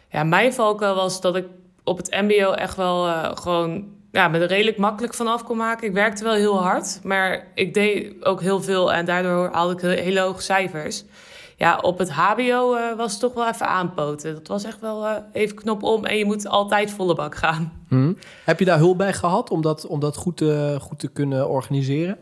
Ja, 0.09 0.25
mijn 0.25 0.53
valkuil 0.53 0.95
was 0.95 1.21
dat 1.21 1.37
ik 1.37 1.47
op 1.85 1.97
het 1.97 2.11
MBO 2.11 2.53
echt 2.53 2.77
wel 2.77 3.35
gewoon 3.35 3.85
ja, 4.13 4.29
me 4.29 4.39
er 4.39 4.47
redelijk 4.47 4.77
makkelijk 4.77 5.15
vanaf 5.15 5.45
kon 5.45 5.57
maken. 5.57 5.87
Ik 5.87 5.93
werkte 5.93 6.25
wel 6.25 6.35
heel 6.35 6.63
hard, 6.63 7.01
maar 7.03 7.47
ik 7.55 7.75
deed 7.75 8.25
ook 8.25 8.41
heel 8.41 8.63
veel 8.63 8.93
en 8.93 9.05
daardoor 9.05 9.49
haalde 9.53 9.75
ik 9.75 10.01
hele 10.05 10.21
hoge 10.21 10.43
cijfers. 10.43 11.05
Ja, 11.59 11.79
op 11.79 11.99
het 11.99 12.11
HBO 12.11 12.75
uh, 12.75 12.97
was 12.97 13.11
het 13.11 13.21
toch 13.21 13.35
wel 13.35 13.49
even 13.49 13.69
aanpoten. 13.69 14.35
Dat 14.35 14.49
was 14.49 14.65
echt 14.65 14.81
wel 14.81 15.05
uh, 15.05 15.17
even 15.33 15.57
knop 15.57 15.83
om 15.83 16.05
en 16.05 16.17
je 16.17 16.25
moet 16.25 16.47
altijd 16.47 16.91
volle 16.91 17.15
bak 17.15 17.35
gaan. 17.35 17.73
Hmm. 17.89 18.17
Heb 18.45 18.59
je 18.59 18.65
daar 18.65 18.79
hulp 18.79 18.99
bij 18.99 19.13
gehad 19.13 19.51
om 19.51 19.63
dat, 19.63 19.87
om 19.87 20.01
dat 20.01 20.17
goed, 20.17 20.45
goed 20.81 20.99
te 20.99 21.09
kunnen 21.09 21.49
organiseren? 21.49 22.19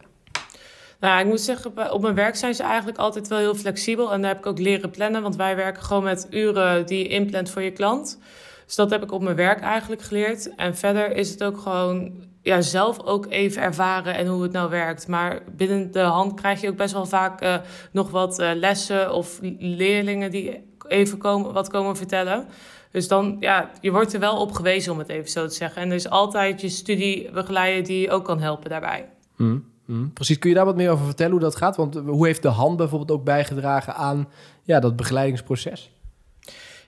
Nou, 1.00 1.20
ik 1.20 1.26
moet 1.26 1.40
zeggen, 1.40 1.92
op 1.92 2.02
mijn 2.02 2.14
werk 2.14 2.36
zijn 2.36 2.54
ze 2.54 2.62
eigenlijk 2.62 2.98
altijd 2.98 3.28
wel 3.28 3.38
heel 3.38 3.54
flexibel. 3.54 4.12
En 4.12 4.20
daar 4.20 4.30
heb 4.30 4.38
ik 4.38 4.46
ook 4.46 4.58
leren 4.58 4.90
plannen, 4.90 5.22
want 5.22 5.36
wij 5.36 5.56
werken 5.56 5.82
gewoon 5.82 6.02
met 6.02 6.26
uren 6.30 6.86
die 6.86 6.98
je 6.98 7.08
inplant 7.08 7.50
voor 7.50 7.62
je 7.62 7.70
klant. 7.70 8.18
Dus 8.66 8.74
dat 8.74 8.90
heb 8.90 9.02
ik 9.02 9.12
op 9.12 9.22
mijn 9.22 9.36
werk 9.36 9.60
eigenlijk 9.60 10.02
geleerd. 10.02 10.54
En 10.54 10.76
verder 10.76 11.16
is 11.16 11.30
het 11.30 11.44
ook 11.44 11.58
gewoon 11.58 12.12
ja, 12.46 12.60
zelf 12.60 13.02
ook 13.02 13.26
even 13.28 13.62
ervaren 13.62 14.14
en 14.14 14.26
hoe 14.26 14.42
het 14.42 14.52
nou 14.52 14.70
werkt. 14.70 15.08
Maar 15.08 15.42
binnen 15.56 15.92
de 15.92 16.00
hand 16.00 16.34
krijg 16.34 16.60
je 16.60 16.68
ook 16.68 16.76
best 16.76 16.92
wel 16.92 17.06
vaak 17.06 17.42
uh, 17.42 17.56
nog 17.92 18.10
wat 18.10 18.40
uh, 18.40 18.50
lessen 18.54 19.12
of 19.12 19.38
leerlingen 19.58 20.30
die 20.30 20.64
even 20.88 21.18
komen, 21.18 21.52
wat 21.52 21.68
komen 21.68 21.96
vertellen. 21.96 22.46
Dus 22.90 23.08
dan, 23.08 23.36
ja, 23.40 23.70
je 23.80 23.90
wordt 23.90 24.12
er 24.12 24.20
wel 24.20 24.40
op 24.40 24.52
gewezen 24.52 24.92
om 24.92 24.98
het 24.98 25.08
even 25.08 25.30
zo 25.30 25.46
te 25.46 25.54
zeggen. 25.54 25.82
En 25.82 25.88
er 25.88 25.94
is 25.94 26.10
altijd 26.10 26.60
je 26.60 26.68
studiebegeleider 26.68 27.84
die 27.84 28.10
ook 28.10 28.24
kan 28.24 28.40
helpen 28.40 28.70
daarbij. 28.70 29.08
Mm, 29.36 29.64
mm. 29.84 30.12
Precies, 30.12 30.38
kun 30.38 30.50
je 30.50 30.56
daar 30.56 30.64
wat 30.64 30.76
meer 30.76 30.90
over 30.90 31.06
vertellen 31.06 31.32
hoe 31.32 31.40
dat 31.40 31.56
gaat? 31.56 31.76
Want 31.76 31.94
hoe 31.94 32.26
heeft 32.26 32.42
de 32.42 32.48
hand 32.48 32.76
bijvoorbeeld 32.76 33.10
ook 33.10 33.24
bijgedragen 33.24 33.94
aan 33.94 34.28
ja, 34.62 34.80
dat 34.80 34.96
begeleidingsproces? 34.96 35.95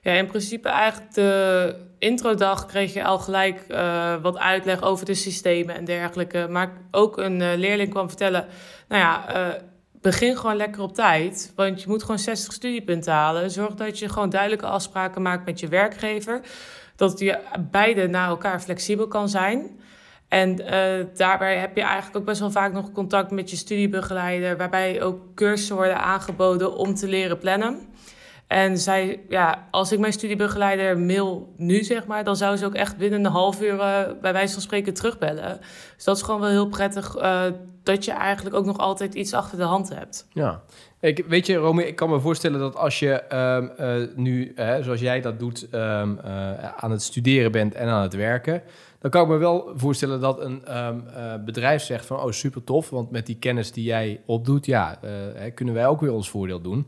Ja, 0.03 0.13
in 0.13 0.27
principe 0.27 0.69
eigenlijk 0.69 1.15
de 1.15 1.75
introdag 1.99 2.67
kreeg 2.67 2.95
je 2.95 3.05
al 3.05 3.19
gelijk 3.19 3.65
uh, 3.69 4.15
wat 4.23 4.39
uitleg 4.39 4.83
over 4.83 5.07
de 5.07 5.15
systemen 5.15 5.75
en 5.75 5.85
dergelijke. 5.85 6.47
Maar 6.51 6.73
ook 6.91 7.17
een 7.17 7.41
uh, 7.41 7.53
leerling 7.57 7.91
kwam 7.91 8.09
vertellen, 8.09 8.47
nou 8.89 9.03
ja, 9.03 9.37
uh, 9.37 9.55
begin 10.01 10.37
gewoon 10.37 10.57
lekker 10.57 10.83
op 10.83 10.95
tijd. 10.95 11.53
Want 11.57 11.83
je 11.83 11.89
moet 11.89 12.03
gewoon 12.03 12.19
60 12.19 12.53
studiepunten 12.53 13.13
halen. 13.13 13.51
Zorg 13.51 13.75
dat 13.75 13.99
je 13.99 14.09
gewoon 14.09 14.31
duidelijke 14.31 14.67
afspraken 14.67 15.23
maakt 15.23 15.45
met 15.45 15.61
je 15.61 15.69
werkgever. 15.69 16.41
Dat 16.97 17.19
je 17.19 17.39
beide 17.71 18.07
naar 18.07 18.29
elkaar 18.29 18.61
flexibel 18.61 19.09
kan 19.09 19.29
zijn. 19.29 19.81
En 20.29 20.57
daarbij 21.15 21.57
heb 21.57 21.77
je 21.77 21.83
eigenlijk 21.83 22.17
ook 22.17 22.25
best 22.25 22.41
wel 22.41 22.51
vaak 22.51 22.73
nog 22.73 22.93
contact 22.93 23.31
met 23.31 23.51
je 23.51 23.57
studiebegeleider, 23.57 24.57
waarbij 24.57 25.03
ook 25.03 25.35
cursussen 25.35 25.77
worden 25.77 26.01
aangeboden 26.01 26.77
om 26.77 26.95
te 26.95 27.09
leren 27.09 27.39
plannen. 27.39 27.89
En 28.49 28.79
zij, 28.79 29.21
ja, 29.29 29.69
als 29.71 29.93
ik 29.93 29.99
mijn 29.99 30.13
studiebegeleider 30.13 30.99
mail 30.99 31.53
nu, 31.57 31.85
zeg 31.85 32.07
maar, 32.07 32.25
dan 32.25 32.37
zou 32.37 32.57
ze 32.57 32.65
ook 32.65 32.75
echt 32.75 32.97
binnen 32.97 33.25
een 33.25 33.31
half 33.31 33.63
uur 33.63 33.75
uh, 33.75 34.01
bij 34.21 34.33
wijze 34.33 34.53
van 34.53 34.63
spreken 34.63 34.95
terugbellen. 34.95 35.59
Dus 35.95 36.05
dat 36.05 36.17
is 36.17 36.23
gewoon 36.23 36.41
wel 36.41 36.51
heel 36.51 36.69
prettig 36.69 37.17
uh, 37.17 37.43
dat 37.83 38.05
je 38.05 38.13
eigenlijk 38.13 38.57
ook 38.57 38.65
nog 38.65 38.79
altijd 38.79 39.15
iets 39.15 39.33
achter 39.33 39.59
de 39.59 39.65
hand 39.65 39.89
hebt. 39.89 40.27
Ja, 40.33 40.63
ik, 41.01 41.25
weet 41.27 41.47
je, 41.47 41.55
Romy, 41.55 41.83
ik 41.83 41.97
kan 41.97 42.11
me 42.11 42.21
voorstellen 42.21 42.61
dat 42.61 42.77
als 42.77 42.99
je 42.99 43.23
um, 43.33 43.71
uh, 43.81 44.17
nu, 44.17 44.55
zoals 44.81 45.01
jij 45.01 45.21
dat 45.21 45.39
doet, 45.39 45.69
um, 45.73 46.21
aan 46.77 46.91
het 46.91 47.03
studeren 47.03 47.53
bent 47.53 47.75
en 47.75 47.89
aan 47.89 48.03
het 48.03 48.15
werken, 48.15 48.63
dan 48.99 49.11
kan 49.11 49.23
ik 49.23 49.29
me 49.29 49.37
wel 49.37 49.73
voorstellen 49.75 50.21
dat 50.21 50.41
een 50.41 50.65
ehm, 50.65 51.01
eh, 51.07 51.35
bedrijf 51.45 51.83
zegt 51.83 52.07
van... 52.07 52.21
oh, 52.21 52.31
super 52.31 52.65
tof, 52.65 52.91
want 52.91 53.11
met 53.11 53.27
die 53.27 53.39
kennis 53.39 53.73
die 53.73 53.85
jij 53.85 54.21
opdoet... 54.27 54.67
ja, 54.67 54.99
kunnen 55.55 55.75
wij 55.75 55.87
ook 55.87 56.01
weer 56.01 56.13
ons 56.13 56.31
voordeel 56.31 56.61
doen. 56.61 56.87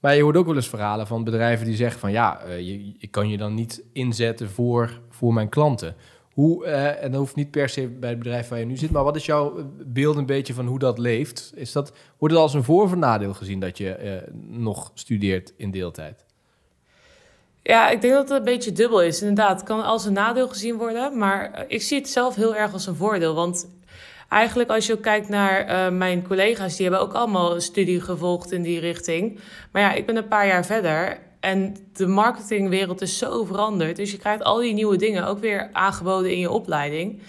Maar 0.00 0.16
je 0.16 0.22
hoort 0.22 0.36
ook 0.36 0.46
wel 0.46 0.54
eens 0.54 0.68
verhalen 0.68 1.06
van 1.06 1.24
bedrijven 1.24 1.66
die 1.66 1.76
zeggen 1.76 2.00
van... 2.00 2.12
ja, 2.12 2.46
uh, 2.46 2.60
je, 2.60 2.94
ik 2.98 3.10
kan 3.10 3.28
je 3.28 3.36
dan 3.36 3.54
niet 3.54 3.82
inzetten 3.92 4.50
voor, 4.50 5.00
voor 5.10 5.34
mijn 5.34 5.48
klanten. 5.48 5.94
Hoe, 6.32 6.66
en 6.66 7.10
dat 7.10 7.20
hoeft 7.20 7.34
niet 7.34 7.50
per 7.50 7.68
se 7.68 7.88
bij 7.88 8.10
het 8.10 8.18
bedrijf 8.18 8.48
waar 8.48 8.58
je 8.58 8.64
nu 8.64 8.76
zit... 8.76 8.90
maar 8.90 9.04
wat 9.04 9.16
is 9.16 9.26
jouw 9.26 9.70
beeld 9.86 10.16
een 10.16 10.26
beetje 10.26 10.54
van 10.54 10.66
hoe 10.66 10.78
dat 10.78 10.98
leeft? 10.98 11.52
Is 11.54 11.72
dat, 11.72 11.92
wordt 12.18 12.34
het 12.34 12.42
als 12.42 12.54
een 12.54 12.64
voor- 12.64 12.82
of 12.82 12.94
nadeel 12.94 13.34
gezien 13.34 13.60
dat 13.60 13.78
je 13.78 14.22
nog 14.48 14.90
studeert 14.94 15.52
in 15.56 15.70
deeltijd? 15.70 16.26
Ja, 17.66 17.90
ik 17.90 18.00
denk 18.00 18.12
dat 18.12 18.28
het 18.28 18.38
een 18.38 18.44
beetje 18.44 18.72
dubbel 18.72 19.02
is. 19.02 19.20
Inderdaad, 19.20 19.56
het 19.56 19.68
kan 19.68 19.84
als 19.84 20.04
een 20.04 20.12
nadeel 20.12 20.48
gezien 20.48 20.76
worden. 20.76 21.18
Maar 21.18 21.52
eh, 21.52 21.64
ik 21.68 21.82
zie 21.82 21.98
het 21.98 22.08
zelf 22.08 22.34
heel 22.34 22.54
erg 22.56 22.72
als 22.72 22.86
een 22.86 22.94
voordeel. 22.94 23.34
Want 23.34 23.68
eigenlijk 24.28 24.70
als 24.70 24.86
je 24.86 25.00
kijkt 25.00 25.28
naar 25.28 25.68
uh, 25.68 25.98
mijn 25.98 26.26
collega's... 26.26 26.76
die 26.76 26.86
hebben 26.86 27.04
ook 27.04 27.12
allemaal 27.12 27.54
een 27.54 27.60
studie 27.60 28.00
gevolgd 28.00 28.52
in 28.52 28.62
die 28.62 28.80
richting. 28.80 29.40
Maar 29.72 29.82
ja, 29.82 29.92
ik 29.92 30.06
ben 30.06 30.16
een 30.16 30.28
paar 30.28 30.46
jaar 30.46 30.64
verder... 30.64 31.24
En 31.40 31.76
de 31.92 32.06
marketingwereld 32.06 33.00
is 33.00 33.18
zo 33.18 33.44
veranderd. 33.44 33.96
Dus 33.96 34.10
je 34.10 34.18
krijgt 34.18 34.42
al 34.42 34.58
die 34.58 34.74
nieuwe 34.74 34.96
dingen 34.96 35.26
ook 35.26 35.38
weer 35.38 35.68
aangeboden 35.72 36.30
in 36.30 36.38
je 36.38 36.50
opleiding. 36.50 37.22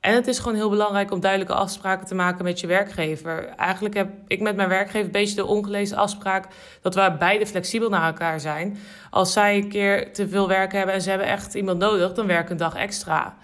En 0.00 0.14
het 0.14 0.26
is 0.26 0.38
gewoon 0.38 0.54
heel 0.54 0.70
belangrijk 0.70 1.10
om 1.10 1.20
duidelijke 1.20 1.54
afspraken 1.54 2.06
te 2.06 2.14
maken 2.14 2.44
met 2.44 2.60
je 2.60 2.66
werkgever. 2.66 3.48
Eigenlijk 3.48 3.94
heb 3.94 4.08
ik 4.26 4.40
met 4.40 4.56
mijn 4.56 4.68
werkgever 4.68 5.04
een 5.04 5.10
beetje 5.10 5.34
de 5.34 5.46
ongelezen 5.46 5.96
afspraak 5.96 6.46
dat 6.82 6.94
we 6.94 7.16
beide 7.18 7.46
flexibel 7.46 7.88
naar 7.88 8.06
elkaar 8.06 8.40
zijn. 8.40 8.78
Als 9.10 9.32
zij 9.32 9.56
een 9.56 9.68
keer 9.68 10.12
te 10.12 10.28
veel 10.28 10.48
werk 10.48 10.72
hebben 10.72 10.94
en 10.94 11.02
ze 11.02 11.08
hebben 11.08 11.28
echt 11.28 11.54
iemand 11.54 11.78
nodig, 11.78 12.12
dan 12.12 12.26
werk 12.26 12.44
ik 12.44 12.50
een 12.50 12.56
dag 12.56 12.74
extra. 12.74 13.36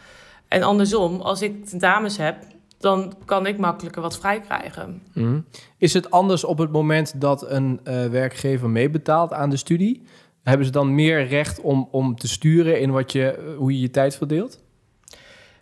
En 0.49 0.63
andersom, 0.63 1.21
als 1.21 1.43
ik 1.43 1.81
dames 1.81 2.17
heb, 2.17 2.37
dan 2.81 3.15
kan 3.25 3.47
ik 3.47 3.59
makkelijker 3.59 4.03
wat 4.03 4.19
vrij 4.19 4.41
krijgen. 4.41 5.03
Mhm. 5.15 5.41
Is 5.79 5.93
het 5.93 6.11
anders 6.11 6.45
op 6.45 6.59
het 6.59 6.73
moment 6.73 7.21
dat 7.21 7.51
een 7.51 7.81
uh, 7.85 8.07
werkgever 8.07 8.71
meebetaalt 8.71 9.33
aan 9.33 9.51
de 9.51 9.57
studie? 9.57 10.03
Hebben 10.43 10.67
ze 10.67 10.73
dan 10.73 10.95
meer 10.95 11.27
recht 11.27 11.61
om, 11.61 11.89
om 11.91 12.17
te 12.17 12.29
sturen 12.29 12.81
in 12.81 12.91
wat 12.91 13.13
je, 13.13 13.55
hoe 13.57 13.73
je 13.73 13.81
je 13.81 13.91
tijd 13.91 14.17
verdeelt? 14.17 14.63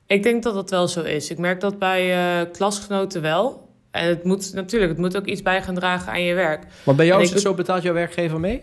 Ik 0.06 0.22
denk 0.22 0.42
dat 0.42 0.54
dat 0.54 0.70
wel 0.70 0.88
zo 0.88 1.02
is. 1.02 1.30
Ik 1.30 1.38
merk 1.38 1.60
dat 1.60 1.78
bij 1.78 2.40
uh, 2.40 2.50
klasgenoten 2.52 3.22
wel. 3.22 3.68
En 3.90 4.08
het 4.08 4.24
moet 4.24 4.52
natuurlijk, 4.54 4.90
het 4.90 5.00
moet 5.00 5.16
ook 5.16 5.26
iets 5.26 5.42
bij 5.42 5.62
gaan 5.62 5.74
dragen 5.74 6.12
aan 6.12 6.22
je 6.22 6.34
werk. 6.34 6.66
Maar 6.84 6.94
bij 6.94 7.06
jou 7.06 7.22
is 7.22 7.30
het 7.30 7.40
zo, 7.40 7.54
betaalt 7.54 7.82
jouw 7.82 7.94
werkgever 7.94 8.40
mee? 8.40 8.62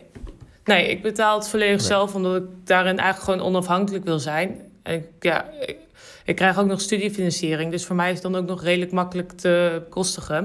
Nee, 0.63 0.89
ik 0.89 1.01
betaal 1.01 1.37
het 1.37 1.49
volledig 1.49 1.81
zelf, 1.81 2.15
omdat 2.15 2.35
ik 2.35 2.43
daarin 2.63 2.97
eigenlijk 2.97 3.31
gewoon 3.31 3.55
onafhankelijk 3.55 4.03
wil 4.03 4.19
zijn. 4.19 4.61
En 4.83 4.93
ik, 4.93 5.05
ja, 5.19 5.49
ik, 5.51 5.77
ik, 6.25 6.35
krijg 6.35 6.59
ook 6.59 6.67
nog 6.67 6.81
studiefinanciering, 6.81 7.71
dus 7.71 7.85
voor 7.85 7.95
mij 7.95 8.07
is 8.07 8.13
het 8.13 8.31
dan 8.31 8.35
ook 8.41 8.47
nog 8.47 8.63
redelijk 8.63 8.91
makkelijk 8.91 9.31
te 9.31 9.81
kostigen. 9.89 10.43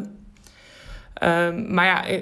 Um, 1.23 1.75
maar 1.75 1.87
ja, 1.87 2.21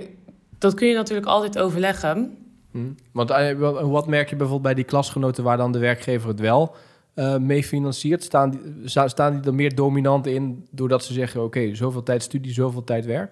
dat 0.59 0.75
kun 0.75 0.88
je 0.88 0.95
natuurlijk 0.95 1.27
altijd 1.27 1.59
overleggen. 1.59 2.38
Hm. 2.71 2.79
Want 3.12 3.31
eh, 3.31 3.59
wat 3.91 4.07
merk 4.07 4.31
je 4.31 4.37
bijvoorbeeld 4.37 4.62
bij 4.62 4.75
die 4.75 4.85
klasgenoten 4.85 5.45
waar 5.45 5.57
dan 5.57 5.73
de 5.73 5.79
werkgever 5.79 6.29
het 6.29 6.41
wel 6.41 6.75
uh, 7.15 7.37
mee 7.37 7.65
financiert? 7.65 8.23
Staan 8.23 8.50
die, 8.50 8.61
staan 8.85 9.33
die 9.33 9.50
er 9.50 9.55
meer 9.55 9.75
dominant 9.75 10.27
in 10.27 10.67
doordat 10.71 11.05
ze 11.05 11.12
zeggen: 11.12 11.43
oké, 11.43 11.75
zoveel 11.75 12.03
tijd 12.03 12.23
studie, 12.23 12.53
zoveel 12.53 12.85
tijd 12.85 13.05
werk? 13.07 13.31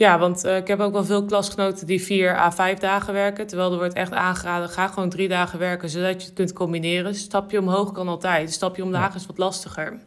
Ja, 0.00 0.18
want 0.18 0.44
uh, 0.44 0.56
ik 0.56 0.66
heb 0.66 0.80
ook 0.80 0.92
wel 0.92 1.04
veel 1.04 1.24
klasgenoten 1.24 1.86
die 1.86 2.02
vier 2.02 2.36
à 2.36 2.52
vijf 2.52 2.78
dagen 2.78 3.12
werken. 3.12 3.46
Terwijl 3.46 3.72
er 3.72 3.78
wordt 3.78 3.94
echt 3.94 4.12
aangeraden, 4.12 4.68
ga 4.68 4.86
gewoon 4.86 5.08
drie 5.08 5.28
dagen 5.28 5.58
werken, 5.58 5.88
zodat 5.90 6.20
je 6.20 6.26
het 6.26 6.32
kunt 6.32 6.52
combineren. 6.52 7.14
Stapje 7.14 7.58
omhoog 7.58 7.92
kan 7.92 8.08
altijd, 8.08 8.52
stapje 8.52 8.82
omlaag 8.82 9.14
is 9.14 9.26
wat 9.26 9.38
lastiger. 9.38 9.98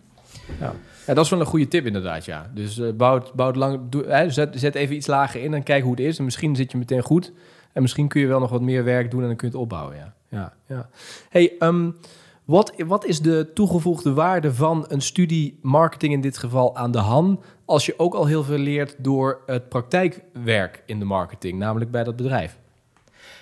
Ja. 0.60 0.74
ja, 1.08 1.14
dat 1.14 1.26
is 1.26 1.30
wel 1.30 1.40
een 1.40 1.46
goede 1.46 1.68
tip 1.68 1.86
inderdaad, 1.86 2.26
ja. 2.26 2.52
Dus 2.54 2.78
uh, 2.78 2.92
bouw, 2.94 3.14
het, 3.14 3.34
bouw 3.34 3.48
het 3.48 3.56
lang, 3.56 3.80
doe, 3.90 4.06
hè, 4.06 4.30
zet, 4.30 4.54
zet 4.60 4.76
even 4.76 4.96
iets 4.96 5.08
lager 5.08 5.44
in 5.44 5.54
en 5.54 5.64
kijk 5.64 5.84
hoe 5.84 5.92
het 5.92 6.00
is. 6.00 6.18
En 6.18 6.24
misschien 6.24 6.56
zit 6.56 6.72
je 6.72 6.78
meteen 6.78 7.02
goed. 7.02 7.32
En 7.74 7.82
misschien 7.82 8.08
kun 8.08 8.22
je 8.22 8.28
wel 8.28 8.40
nog 8.40 8.50
wat 8.50 8.62
meer 8.62 8.84
werk 8.84 9.12
doen 9.12 9.22
en 9.22 9.28
dan 9.28 9.36
kun 9.36 9.48
je 9.48 9.54
het 9.54 9.64
opbouwen, 9.64 9.96
ja. 9.96 10.14
ja, 10.30 10.54
ja. 10.68 10.90
Hey, 11.30 11.56
um, 11.60 11.96
wat, 12.44 12.74
wat 12.78 13.06
is 13.06 13.20
de 13.20 13.52
toegevoegde 13.54 14.14
waarde 14.14 14.54
van 14.54 14.86
een 14.88 15.02
studie 15.02 15.60
marketing 15.62 16.14
in 16.14 16.22
dit 16.22 16.38
geval 16.38 16.76
aan 16.76 16.92
de 16.92 17.00
Han, 17.00 17.42
als 17.74 17.86
je 17.86 17.94
ook 17.98 18.14
al 18.14 18.26
heel 18.26 18.44
veel 18.44 18.58
leert 18.58 18.96
door 18.98 19.42
het 19.46 19.70
praktijkwerk 19.70 20.84
in 20.86 21.00
de 21.00 21.06
marketing, 21.06 21.60
namelijk 21.60 21.92
bij 21.92 22.04
dat 22.04 22.16
bedrijf? 22.16 22.58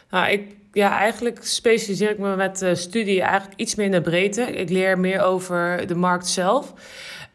Nou, 0.09 0.31
ik, 0.31 0.55
ja, 0.71 0.97
eigenlijk 0.97 1.39
specialiseer 1.43 2.09
ik 2.09 2.17
me 2.17 2.35
met 2.35 2.57
de 2.57 2.75
studie 2.75 3.21
eigenlijk 3.21 3.59
iets 3.59 3.75
meer 3.75 3.85
in 3.85 3.91
de 3.91 4.01
breedte. 4.01 4.41
Ik 4.41 4.69
leer 4.69 4.99
meer 4.99 5.21
over 5.21 5.87
de 5.87 5.95
markt 5.95 6.27
zelf. 6.27 6.73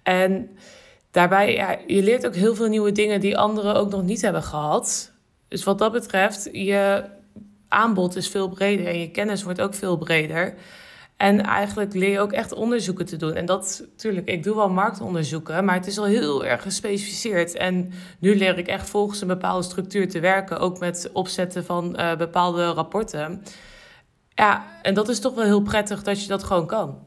En 0.03 0.51
daarbij, 1.11 1.53
ja, 1.53 1.79
je 1.87 2.03
leert 2.03 2.27
ook 2.27 2.35
heel 2.35 2.55
veel 2.55 2.69
nieuwe 2.69 2.93
dingen 2.93 3.21
die 3.21 3.39
anderen 3.39 3.75
ook 3.75 3.91
nog 3.91 4.03
niet 4.03 4.23
hebben 4.23 4.43
gehad. 4.43 5.13
Dus 5.49 5.65
wat 5.65 5.79
dat 5.79 5.93
betreft, 5.93 6.49
je 6.53 7.05
aanbod 7.69 8.17
is 8.17 8.29
veel 8.29 8.49
breder 8.49 8.87
en 8.87 8.99
je 8.99 9.11
kennis 9.11 9.43
wordt 9.43 9.61
ook 9.61 9.75
veel 9.75 9.97
breder. 9.97 10.55
En 11.17 11.43
eigenlijk 11.43 11.95
leer 11.95 12.11
je 12.11 12.21
ook 12.21 12.33
echt 12.33 12.53
onderzoeken 12.53 13.07
te 13.07 13.17
doen. 13.17 13.35
En 13.35 13.47
dat, 13.47 13.85
natuurlijk, 13.91 14.29
ik 14.29 14.43
doe 14.43 14.55
wel 14.55 14.69
marktonderzoeken, 14.69 15.65
maar 15.65 15.75
het 15.75 15.87
is 15.87 15.99
al 15.99 16.05
heel 16.05 16.45
erg 16.45 16.63
gespecificeerd. 16.63 17.55
En 17.55 17.93
nu 18.19 18.37
leer 18.37 18.59
ik 18.59 18.67
echt 18.67 18.91
volgens 18.91 19.21
een 19.21 19.27
bepaalde 19.27 19.63
structuur 19.63 20.09
te 20.09 20.21
werken, 20.21 20.59
ook 20.59 20.79
met 20.79 21.11
opzetten 21.13 21.65
van 21.65 21.97
uh, 22.01 22.17
bepaalde 22.17 22.67
rapporten. 22.67 23.43
Ja, 24.35 24.65
en 24.83 24.95
dat 24.95 25.09
is 25.09 25.21
toch 25.21 25.35
wel 25.35 25.45
heel 25.45 25.63
prettig 25.63 26.03
dat 26.03 26.23
je 26.23 26.29
dat 26.29 26.43
gewoon 26.43 26.67
kan. 26.67 26.99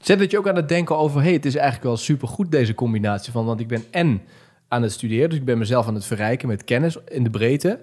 Zet 0.00 0.18
dat 0.18 0.30
je 0.30 0.38
ook 0.38 0.48
aan 0.48 0.56
het 0.56 0.68
denken 0.68 0.96
over, 0.96 1.22
hey, 1.22 1.32
het 1.32 1.46
is 1.46 1.54
eigenlijk 1.54 1.84
wel 1.84 1.96
supergoed 1.96 2.50
deze 2.50 2.74
combinatie 2.74 3.32
van, 3.32 3.44
want 3.44 3.60
ik 3.60 3.68
ben 3.68 3.84
en 3.90 4.22
aan 4.68 4.82
het 4.82 4.92
studeren, 4.92 5.28
dus 5.28 5.38
ik 5.38 5.44
ben 5.44 5.58
mezelf 5.58 5.86
aan 5.86 5.94
het 5.94 6.06
verrijken 6.06 6.48
met 6.48 6.64
kennis 6.64 6.96
in 7.08 7.24
de 7.24 7.30
breedte. 7.30 7.80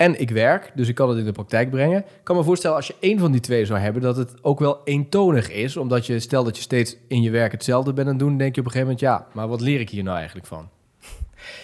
En 0.00 0.20
ik 0.20 0.30
werk, 0.30 0.70
dus 0.74 0.88
ik 0.88 0.94
kan 0.94 1.08
het 1.08 1.18
in 1.18 1.24
de 1.24 1.32
praktijk 1.32 1.70
brengen. 1.70 1.98
Ik 1.98 2.20
kan 2.22 2.36
me 2.36 2.42
voorstellen 2.42 2.76
als 2.76 2.86
je 2.86 2.94
één 3.00 3.18
van 3.18 3.32
die 3.32 3.40
twee 3.40 3.66
zou 3.66 3.78
hebben, 3.78 4.02
dat 4.02 4.16
het 4.16 4.34
ook 4.42 4.58
wel 4.58 4.80
eentonig 4.84 5.50
is. 5.50 5.76
Omdat 5.76 6.06
je, 6.06 6.20
stel 6.20 6.44
dat 6.44 6.56
je 6.56 6.62
steeds 6.62 6.96
in 7.08 7.22
je 7.22 7.30
werk 7.30 7.52
hetzelfde 7.52 7.92
bent 7.92 8.06
aan 8.06 8.12
het 8.12 8.22
doen, 8.22 8.36
denk 8.36 8.54
je 8.54 8.60
op 8.60 8.66
een 8.66 8.72
gegeven 8.72 8.94
moment, 8.94 9.00
ja, 9.00 9.26
maar 9.32 9.48
wat 9.48 9.60
leer 9.60 9.80
ik 9.80 9.90
hier 9.90 10.02
nou 10.02 10.16
eigenlijk 10.16 10.46
van? 10.46 10.68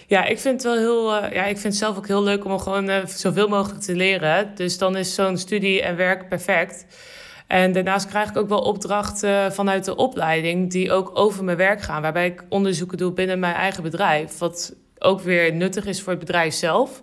Ja, 0.07 0.25
ik 0.25 0.39
vind 0.39 0.63
het 0.63 0.63
wel 0.63 0.77
heel. 0.77 1.23
Uh, 1.23 1.33
ja, 1.33 1.45
ik 1.45 1.59
vind 1.59 1.63
het 1.63 1.77
zelf 1.77 1.97
ook 1.97 2.07
heel 2.07 2.23
leuk 2.23 2.45
om 2.45 2.59
gewoon 2.59 2.89
uh, 2.89 3.07
zoveel 3.07 3.49
mogelijk 3.49 3.81
te 3.81 3.95
leren. 3.95 4.53
Dus 4.55 4.79
dan 4.79 4.97
is 4.97 5.15
zo'n 5.15 5.39
studie 5.39 5.83
en 5.83 5.97
werk 5.97 6.29
perfect. 6.29 6.87
En 7.47 7.73
daarnaast 7.73 8.07
krijg 8.07 8.29
ik 8.29 8.37
ook 8.37 8.49
wel 8.49 8.61
opdrachten 8.61 9.53
vanuit 9.53 9.85
de 9.85 9.97
opleiding 9.97 10.71
die 10.71 10.93
ook 10.93 11.11
over 11.15 11.45
mijn 11.45 11.57
werk 11.57 11.81
gaan, 11.81 12.03
waarbij 12.03 12.27
ik 12.27 12.45
onderzoeken 12.49 12.99
doe 12.99 13.13
binnen 13.13 13.39
mijn 13.39 13.55
eigen 13.55 13.83
bedrijf. 13.83 14.39
Wat 14.39 14.75
ook 14.99 15.21
weer 15.21 15.53
nuttig 15.53 15.85
is 15.85 16.03
voor 16.03 16.11
het 16.11 16.21
bedrijf 16.21 16.55
zelf. 16.55 17.03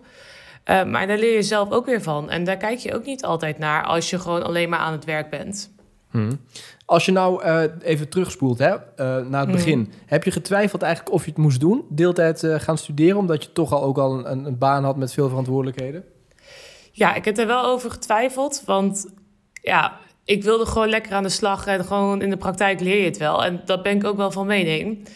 Uh, 0.65 0.84
maar 0.84 1.08
daar 1.08 1.17
leer 1.17 1.36
je 1.36 1.41
zelf 1.41 1.72
ook 1.72 1.86
weer 1.86 2.01
van. 2.01 2.29
En 2.29 2.43
daar 2.43 2.58
kijk 2.58 2.79
je 2.79 2.93
ook 2.96 3.05
niet 3.05 3.24
altijd 3.24 3.58
naar 3.58 3.84
als 3.84 4.10
je 4.10 4.20
gewoon 4.20 4.43
alleen 4.43 4.70
maar 4.70 4.79
aan 4.79 4.91
het 4.91 5.05
werk 5.05 5.29
bent. 5.29 5.72
Hmm. 6.12 6.39
Als 6.86 7.05
je 7.05 7.12
nou 7.12 7.46
uh, 7.46 7.63
even 7.82 8.10
terugspoelt 8.10 8.60
hè, 8.60 8.74
uh, 8.74 8.77
naar 9.27 9.41
het 9.41 9.51
begin, 9.51 9.79
hmm. 9.79 9.89
heb 10.05 10.24
je 10.24 10.32
getwijfeld 10.32 10.82
eigenlijk 10.82 11.15
of 11.15 11.24
je 11.24 11.29
het 11.29 11.39
moest 11.39 11.60
doen, 11.60 11.86
deeltijd 11.89 12.48
gaan 12.58 12.77
studeren, 12.77 13.17
omdat 13.17 13.43
je 13.43 13.51
toch 13.51 13.72
al 13.72 13.84
ook 13.84 13.98
al 13.98 14.25
een, 14.27 14.46
een, 14.46 14.58
baan 14.58 14.84
had 14.84 14.98
met 14.98 15.13
veel 15.13 15.27
verantwoordelijkheden? 15.27 16.03
Ja, 16.91 17.15
ik 17.15 17.25
heb 17.25 17.38
er 17.38 17.48
wel 17.48 17.65
over 17.65 17.91
getwijfeld, 17.91 18.63
want 18.65 19.13
ja, 19.62 19.98
ik 20.25 20.43
wilde 20.43 20.65
gewoon 20.65 20.89
lekker 20.89 21.13
aan 21.13 21.24
de 21.24 21.29
slag 21.29 21.65
en 21.65 21.86
gewoon 21.86 22.22
in 22.22 22.29
de 22.29 22.38
praktijk 22.38 22.79
leer 22.79 23.00
je 23.00 23.05
het 23.05 23.17
wel. 23.17 23.43
En 23.43 23.62
dat 23.65 23.84
ben 23.84 23.96
ik 23.96 24.03
ook 24.03 24.17
wel 24.17 24.32
van 24.32 24.48
mening. 24.48 25.08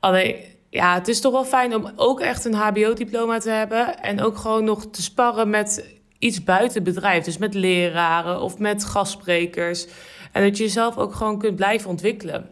Alleen 0.00 0.36
ja, 0.70 0.94
het 0.94 1.08
is 1.08 1.20
toch 1.20 1.32
wel 1.32 1.44
fijn 1.44 1.74
om 1.74 1.92
ook 1.96 2.20
echt 2.20 2.44
een 2.44 2.54
HBO-diploma 2.54 3.38
te 3.38 3.50
hebben. 3.50 4.02
En 4.02 4.22
ook 4.22 4.36
gewoon 4.36 4.64
nog 4.64 4.86
te 4.90 5.02
sparren 5.02 5.50
met 5.50 5.96
iets 6.18 6.44
buiten 6.44 6.82
bedrijf. 6.82 7.24
Dus 7.24 7.38
met 7.38 7.54
leraren 7.54 8.40
of 8.40 8.58
met 8.58 8.84
gastsprekers. 8.84 9.86
En 10.32 10.42
dat 10.42 10.56
je 10.56 10.62
jezelf 10.62 10.96
ook 10.96 11.14
gewoon 11.14 11.38
kunt 11.38 11.56
blijven 11.56 11.90
ontwikkelen. 11.90 12.48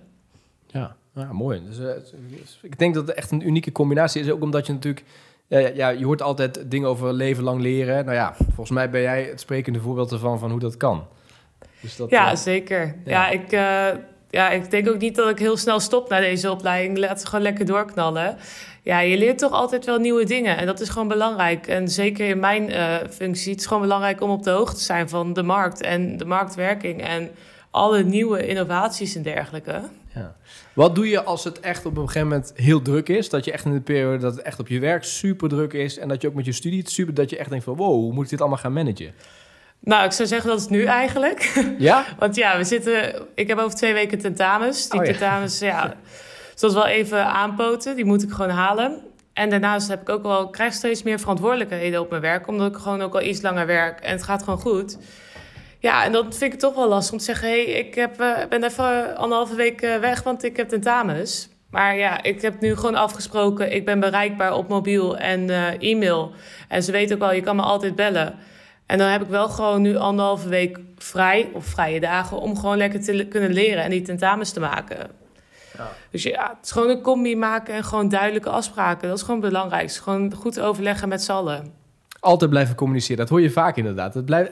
Ja, 0.67 0.97
ja 1.15 1.33
mooi. 1.33 1.63
Dus, 1.69 1.79
uh, 1.79 1.91
ik 2.63 2.79
denk 2.79 2.95
dat 2.95 3.07
het 3.07 3.17
echt 3.17 3.31
een 3.31 3.47
unieke 3.47 3.73
combinatie 3.73 4.23
is. 4.23 4.31
Ook 4.31 4.43
omdat 4.43 4.67
je 4.67 4.73
natuurlijk... 4.73 5.05
Ja, 5.49 5.59
ja, 5.59 5.89
je 5.89 6.05
hoort 6.05 6.23
altijd 6.23 6.71
dingen 6.71 6.89
over 6.89 7.13
leven 7.13 7.45
lang 7.45 7.61
leren. 7.61 8.05
Nou 8.05 8.17
ja, 8.17 8.35
volgens 8.37 8.71
mij 8.71 8.91
ben 8.91 9.01
jij 9.01 9.23
het 9.23 9.41
sprekende 9.41 9.81
voorbeeld 9.81 10.13
ervan 10.13 10.39
van 10.39 10.51
hoe 10.51 10.61
dat 10.61 10.77
kan. 10.77 11.07
Dus 11.81 11.97
dat, 11.97 12.11
ja, 12.11 12.31
uh, 12.31 12.37
zeker. 12.37 12.97
Ja, 13.05 13.11
ja 13.11 13.29
ik... 13.29 13.53
Uh, 13.53 14.03
ja, 14.37 14.51
ik 14.51 14.71
denk 14.71 14.89
ook 14.89 14.99
niet 14.99 15.17
dat 15.17 15.29
ik 15.29 15.39
heel 15.39 15.57
snel 15.57 15.81
stop 15.81 16.09
na 16.09 16.21
deze 16.21 16.51
opleiding. 16.51 16.99
Laat 16.99 17.21
ze 17.21 17.27
gewoon 17.27 17.43
lekker 17.43 17.67
doorknallen. 17.67 18.37
Ja, 18.83 19.01
je 19.01 19.19
leert 19.19 19.39
toch 19.39 19.53
altijd 19.53 19.85
wel 19.85 19.99
nieuwe 19.99 20.25
dingen. 20.25 20.57
En 20.57 20.67
dat 20.67 20.81
is 20.81 20.89
gewoon 20.89 21.09
belangrijk. 21.09 21.67
En 21.67 21.89
zeker 21.89 22.29
in 22.29 22.41
mijn 22.41 22.71
uh, 22.71 22.95
functie, 23.11 23.51
het 23.51 23.61
is 23.61 23.67
gewoon 23.67 23.83
belangrijk 23.83 24.21
om 24.21 24.31
op 24.31 24.43
de 24.43 24.51
hoogte 24.51 24.77
te 24.77 24.83
zijn 24.83 25.09
van 25.09 25.33
de 25.33 25.43
markt 25.43 25.81
en 25.81 26.17
de 26.17 26.25
marktwerking 26.25 27.03
en 27.03 27.31
alle 27.71 28.05
nieuwe 28.05 28.47
innovaties 28.47 29.15
en 29.15 29.23
dergelijke. 29.23 29.81
Ja. 30.15 30.37
Wat 30.73 30.95
doe 30.95 31.09
je 31.09 31.23
als 31.23 31.45
het 31.45 31.61
echt 31.61 31.87
op 31.87 31.97
een 31.97 32.07
gegeven 32.07 32.29
moment 32.29 32.53
heel 32.55 32.83
druk 32.83 33.09
is? 33.09 33.29
Dat 33.29 33.45
je 33.45 33.53
echt 33.53 33.65
in 33.65 33.73
de 33.73 33.81
periode 33.81 34.19
dat 34.19 34.35
het 34.35 34.43
echt 34.43 34.61
op 34.61 34.69
je 34.69 34.81
werk 34.81 35.05
super 35.05 35.49
druk 35.49 35.73
is 35.73 35.99
en 35.99 36.09
dat 36.09 36.23
je 36.23 36.29
ook 36.29 36.35
met 36.35 36.45
je 36.45 36.53
studie 36.53 36.91
super 36.91 37.15
dat 37.15 37.31
je 37.31 37.37
echt 37.37 37.51
denkt 37.51 37.65
van 37.65 37.77
wow, 37.77 37.93
hoe 37.93 38.13
moet 38.13 38.25
ik 38.25 38.31
dit 38.31 38.41
allemaal 38.41 38.59
gaan 38.59 38.73
managen? 38.73 39.15
Nou, 39.81 40.05
ik 40.05 40.13
zou 40.13 40.29
zeggen 40.29 40.51
dat 40.51 40.61
is 40.61 40.69
nu 40.69 40.85
eigenlijk. 40.85 41.65
Ja? 41.79 42.05
Want 42.19 42.37
ja, 42.37 42.57
we 42.57 42.65
zitten... 42.65 43.27
Ik 43.35 43.49
heb 43.49 43.59
over 43.59 43.77
twee 43.77 43.93
weken 43.93 44.19
tentamens. 44.19 44.89
Die 44.89 45.01
oh, 45.01 45.07
ja. 45.07 45.13
tentamens, 45.13 45.59
ja... 45.59 45.95
Dus 46.53 46.61
dat 46.61 46.71
is 46.71 46.77
wel 46.77 46.87
even 46.87 47.27
aanpoten. 47.27 47.97
Die 47.97 48.05
moet 48.05 48.23
ik 48.23 48.31
gewoon 48.31 48.51
halen. 48.51 49.01
En 49.33 49.51
daarnaast 49.51 49.89
heb 49.89 50.01
ik 50.01 50.09
ook 50.09 50.23
wel, 50.23 50.51
krijg 50.51 50.73
steeds 50.73 51.03
meer 51.03 51.19
verantwoordelijkheden 51.19 52.01
op 52.01 52.11
mijn 52.11 52.23
werk. 52.23 52.49
Omdat 52.49 52.71
ik 52.71 52.77
gewoon 52.77 53.03
ook 53.03 53.15
al 53.15 53.23
iets 53.23 53.43
langer 53.43 53.67
werk. 53.67 54.01
En 54.01 54.13
het 54.13 54.23
gaat 54.23 54.43
gewoon 54.43 54.59
goed. 54.59 54.99
Ja, 55.79 56.05
en 56.05 56.13
dat 56.13 56.37
vind 56.37 56.53
ik 56.53 56.59
toch 56.59 56.75
wel 56.75 56.89
lastig 56.89 57.13
om 57.13 57.19
te 57.19 57.25
zeggen... 57.25 57.49
hé, 57.49 57.65
hey, 57.65 57.73
ik 57.73 57.95
heb, 57.95 58.21
uh, 58.21 58.37
ben 58.49 58.65
even 58.65 59.17
anderhalve 59.17 59.55
week 59.55 59.83
uh, 59.83 59.97
weg, 59.97 60.23
want 60.23 60.45
ik 60.45 60.57
heb 60.57 60.69
tentamens. 60.69 61.49
Maar 61.71 61.97
ja, 61.97 62.23
ik 62.23 62.43
heb 62.43 62.61
nu 62.61 62.77
gewoon 62.77 62.95
afgesproken... 62.95 63.73
ik 63.73 63.85
ben 63.85 64.01
bereikbaar 64.01 64.55
op 64.55 64.69
mobiel 64.69 65.17
en 65.17 65.49
uh, 65.49 65.83
e-mail. 65.83 66.33
En 66.69 66.83
ze 66.83 66.93
weten 66.93 67.15
ook 67.15 67.23
wel, 67.23 67.33
je 67.33 67.41
kan 67.41 67.57
me 67.57 67.63
altijd 67.63 67.97
bellen. 67.97 68.35
En 68.87 68.99
dan 68.99 69.09
heb 69.09 69.23
ik 69.23 69.29
wel 69.29 69.49
gewoon 69.49 69.83
nu 69.83 69.97
anderhalve 69.97 70.49
week 70.49 70.79
vrij... 70.97 71.49
of 71.53 71.65
vrije 71.65 72.01
dagen 72.01 72.39
om 72.41 72.59
gewoon 72.59 72.77
lekker 72.77 73.03
te 73.03 73.27
kunnen 73.29 73.53
leren... 73.53 73.85
en 73.85 73.91
die 73.91 74.03
tentamens 74.03 74.53
te 74.53 74.61
maken. 74.61 74.97
Ja. 75.77 75.89
Dus 76.11 76.23
ja, 76.23 76.49
het 76.57 76.65
is 76.65 76.71
gewoon 76.71 76.91
een 76.91 77.03
combi 77.03 77.37
maken 77.37 77.75
en 77.75 77.85
gewoon 77.85 78.09
duidelijke 78.09 78.51
afspraken. 78.51 79.09
Dat 79.09 79.17
is 79.17 79.25
gewoon 79.25 79.41
belangrijk. 79.41 79.93
Gewoon 79.93 80.35
goed 80.35 80.61
overleggen 80.61 81.09
met 81.09 81.23
z'n 81.23 81.33
allen 81.33 81.85
altijd 82.27 82.51
blijven 82.51 82.75
communiceren. 82.75 83.17
Dat 83.17 83.29
hoor 83.29 83.41
je 83.41 83.51
vaak 83.51 83.77
inderdaad. 83.77 84.15
Het 84.15 84.25
blijft, 84.25 84.51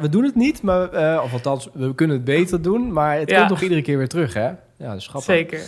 we 0.00 0.08
doen 0.08 0.24
het 0.24 0.34
niet, 0.34 0.62
maar, 0.62 0.94
uh, 0.94 1.20
of 1.24 1.32
althans, 1.32 1.68
we 1.72 1.94
kunnen 1.94 2.16
het 2.16 2.24
beter 2.24 2.62
doen. 2.62 2.92
Maar 2.92 3.18
het 3.18 3.34
komt 3.34 3.48
toch 3.48 3.62
iedere 3.62 3.82
keer 3.82 3.98
weer 3.98 4.08
terug, 4.08 4.34
hè? 4.34 4.50
Ja, 4.84 4.90
dat 4.90 4.98
is 4.98 5.06
grappig. 5.06 5.34
Zeker. 5.34 5.60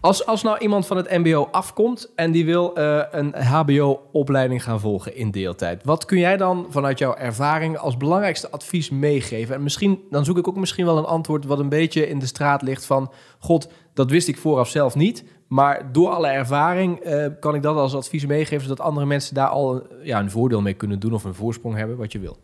Als, 0.00 0.26
als 0.26 0.42
nou 0.42 0.58
iemand 0.58 0.86
van 0.86 0.96
het 0.96 1.10
mbo 1.10 1.48
afkomt 1.50 2.10
en 2.14 2.32
die 2.32 2.44
wil 2.44 2.78
uh, 2.78 3.02
een 3.10 3.34
hbo-opleiding 3.34 4.62
gaan 4.62 4.80
volgen 4.80 5.16
in 5.16 5.30
deeltijd. 5.30 5.84
Wat 5.84 6.04
kun 6.04 6.18
jij 6.18 6.36
dan 6.36 6.66
vanuit 6.68 6.98
jouw 6.98 7.14
ervaring 7.14 7.78
als 7.78 7.96
belangrijkste 7.96 8.50
advies 8.50 8.90
meegeven? 8.90 9.54
En 9.54 9.62
misschien, 9.62 10.00
dan 10.10 10.24
zoek 10.24 10.38
ik 10.38 10.48
ook 10.48 10.56
misschien 10.56 10.84
wel 10.84 10.98
een 10.98 11.04
antwoord 11.04 11.44
wat 11.44 11.58
een 11.58 11.68
beetje 11.68 12.08
in 12.08 12.18
de 12.18 12.26
straat 12.26 12.62
ligt 12.62 12.84
van... 12.86 13.12
God, 13.38 13.68
dat 13.94 14.10
wist 14.10 14.28
ik 14.28 14.38
vooraf 14.38 14.68
zelf 14.68 14.94
niet, 14.94 15.24
maar 15.46 15.92
door 15.92 16.08
alle 16.08 16.28
ervaring 16.28 17.06
uh, 17.06 17.26
kan 17.40 17.54
ik 17.54 17.62
dat 17.62 17.76
als 17.76 17.94
advies 17.94 18.26
meegeven, 18.26 18.62
zodat 18.62 18.80
andere 18.80 19.06
mensen 19.06 19.34
daar 19.34 19.48
al 19.48 19.86
ja, 20.02 20.18
een 20.20 20.30
voordeel 20.30 20.60
mee 20.60 20.74
kunnen 20.74 20.98
doen 20.98 21.14
of 21.14 21.24
een 21.24 21.34
voorsprong 21.34 21.76
hebben, 21.76 21.96
wat 21.96 22.12
je 22.12 22.18
wil. 22.18 22.36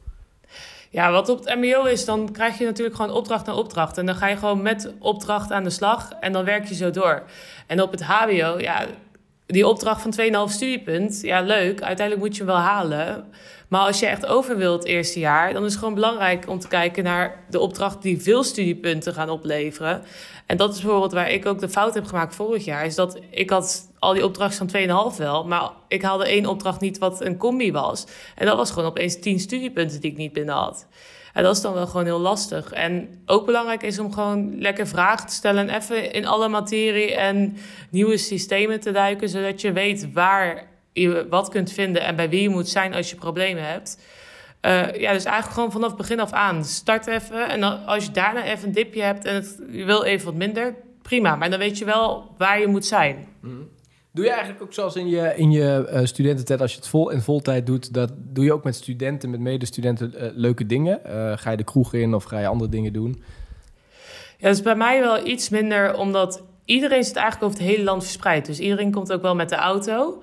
Ja, 0.94 1.10
wat 1.10 1.28
op 1.28 1.44
het 1.44 1.54
MBO 1.54 1.84
is, 1.84 2.04
dan 2.04 2.32
krijg 2.32 2.58
je 2.58 2.64
natuurlijk 2.64 2.96
gewoon 2.96 3.10
opdracht 3.10 3.46
na 3.46 3.54
opdracht. 3.54 3.98
En 3.98 4.06
dan 4.06 4.14
ga 4.14 4.28
je 4.28 4.36
gewoon 4.36 4.62
met 4.62 4.92
opdracht 4.98 5.52
aan 5.52 5.64
de 5.64 5.70
slag 5.70 6.12
en 6.20 6.32
dan 6.32 6.44
werk 6.44 6.68
je 6.68 6.74
zo 6.74 6.90
door. 6.90 7.22
En 7.66 7.82
op 7.82 7.90
het 7.90 8.02
HBO, 8.02 8.58
ja, 8.58 8.86
die 9.46 9.66
opdracht 9.66 10.02
van 10.02 10.14
2,5 10.48 10.52
studiepunt, 10.52 11.20
ja, 11.22 11.40
leuk. 11.40 11.82
Uiteindelijk 11.82 12.26
moet 12.26 12.36
je 12.36 12.44
hem 12.44 12.52
wel 12.52 12.62
halen. 12.62 13.24
Maar 13.68 13.80
als 13.80 14.00
je 14.00 14.06
echt 14.06 14.26
over 14.26 14.56
wilt 14.56 14.82
het 14.82 14.88
eerste 14.88 15.18
jaar, 15.18 15.52
dan 15.52 15.64
is 15.64 15.70
het 15.70 15.78
gewoon 15.78 15.94
belangrijk 15.94 16.48
om 16.48 16.58
te 16.58 16.68
kijken 16.68 17.04
naar 17.04 17.44
de 17.50 17.58
opdracht 17.58 18.02
die 18.02 18.22
veel 18.22 18.44
studiepunten 18.44 19.14
gaan 19.14 19.30
opleveren. 19.30 20.02
En 20.46 20.56
dat 20.56 20.74
is 20.74 20.80
bijvoorbeeld 20.80 21.12
waar 21.12 21.30
ik 21.30 21.46
ook 21.46 21.58
de 21.58 21.68
fout 21.68 21.94
heb 21.94 22.06
gemaakt 22.06 22.34
vorig 22.34 22.64
jaar. 22.64 22.84
Is 22.84 22.94
dat 22.94 23.18
ik 23.30 23.50
had 23.50 23.90
al 23.98 24.12
die 24.12 24.24
opdrachten 24.24 24.70
van 24.70 25.12
2,5 25.12 25.18
wel. 25.18 25.44
Maar 25.44 25.70
ik 25.88 26.02
haalde 26.02 26.26
één 26.26 26.46
opdracht 26.46 26.80
niet 26.80 26.98
wat 26.98 27.20
een 27.20 27.36
combi 27.36 27.72
was. 27.72 28.06
En 28.34 28.46
dat 28.46 28.56
was 28.56 28.70
gewoon 28.70 28.88
opeens 28.88 29.20
10 29.20 29.40
studiepunten 29.40 30.00
die 30.00 30.10
ik 30.10 30.16
niet 30.16 30.32
binnen 30.32 30.54
had. 30.54 30.86
En 31.32 31.42
dat 31.42 31.56
is 31.56 31.62
dan 31.62 31.74
wel 31.74 31.86
gewoon 31.86 32.04
heel 32.04 32.18
lastig. 32.18 32.72
En 32.72 33.22
ook 33.26 33.46
belangrijk 33.46 33.82
is 33.82 33.98
om 33.98 34.12
gewoon 34.12 34.60
lekker 34.60 34.86
vragen 34.86 35.26
te 35.26 35.34
stellen. 35.34 35.68
En 35.68 35.76
even 35.76 36.12
in 36.12 36.26
alle 36.26 36.48
materie 36.48 37.14
en 37.14 37.56
nieuwe 37.90 38.16
systemen 38.16 38.80
te 38.80 38.92
duiken. 38.92 39.28
Zodat 39.28 39.60
je 39.60 39.72
weet 39.72 40.12
waar 40.12 40.68
je 40.92 41.26
wat 41.28 41.48
kunt 41.48 41.72
vinden 41.72 42.02
en 42.02 42.16
bij 42.16 42.28
wie 42.28 42.42
je 42.42 42.48
moet 42.48 42.68
zijn 42.68 42.94
als 42.94 43.10
je 43.10 43.16
problemen 43.16 43.66
hebt. 43.66 43.98
Uh, 44.64 44.70
ja, 45.00 45.12
dus 45.12 45.24
eigenlijk 45.24 45.54
gewoon 45.54 45.72
vanaf 45.72 45.96
begin 45.96 46.20
af 46.20 46.32
aan. 46.32 46.64
Start 46.64 47.06
even. 47.06 47.48
En 47.48 47.60
dan, 47.60 47.86
als 47.86 48.04
je 48.04 48.10
daarna 48.10 48.44
even 48.44 48.68
een 48.68 48.74
dipje 48.74 49.02
hebt 49.02 49.24
en 49.24 49.34
het, 49.34 49.62
je 49.70 49.84
wil 49.84 50.04
even 50.04 50.26
wat 50.26 50.34
minder, 50.34 50.74
prima. 51.02 51.36
Maar 51.36 51.50
dan 51.50 51.58
weet 51.58 51.78
je 51.78 51.84
wel 51.84 52.34
waar 52.38 52.60
je 52.60 52.66
moet 52.66 52.86
zijn. 52.86 53.26
Mhm. 53.40 53.54
Doe 54.12 54.24
je 54.24 54.30
eigenlijk 54.30 54.62
ook 54.62 54.72
zoals 54.72 54.96
in 54.96 55.08
je, 55.08 55.32
in 55.36 55.50
je 55.50 55.88
uh, 55.92 56.04
studententijd, 56.04 56.60
als 56.60 56.70
je 56.70 56.76
het 56.76 56.88
vol 56.88 57.10
in 57.10 57.20
voltijd 57.20 57.66
doet, 57.66 57.94
dat 57.94 58.12
doe 58.16 58.44
je 58.44 58.52
ook 58.52 58.64
met 58.64 58.74
studenten, 58.74 59.30
met 59.30 59.40
medestudenten 59.40 60.14
uh, 60.16 60.28
leuke 60.34 60.66
dingen? 60.66 61.00
ga 61.38 61.50
je 61.50 61.56
de 61.56 61.64
kroeg 61.64 61.94
in 61.94 62.14
of 62.14 62.24
ga 62.24 62.38
je 62.38 62.46
andere 62.46 62.70
dingen 62.70 62.92
doen? 62.92 63.22
Ja, 64.38 64.46
dat 64.46 64.56
is 64.56 64.62
bij 64.62 64.76
mij 64.76 65.00
wel 65.00 65.26
iets 65.26 65.48
minder, 65.48 65.96
omdat 65.96 66.42
iedereen 66.64 67.04
zit 67.04 67.16
eigenlijk 67.16 67.46
over 67.52 67.64
het 67.64 67.68
hele 67.70 67.84
land 67.84 68.02
verspreid. 68.02 68.46
Dus 68.46 68.58
iedereen 68.58 68.90
komt 68.90 69.12
ook 69.12 69.22
wel 69.22 69.34
met 69.34 69.48
de 69.48 69.56
auto. 69.56 70.22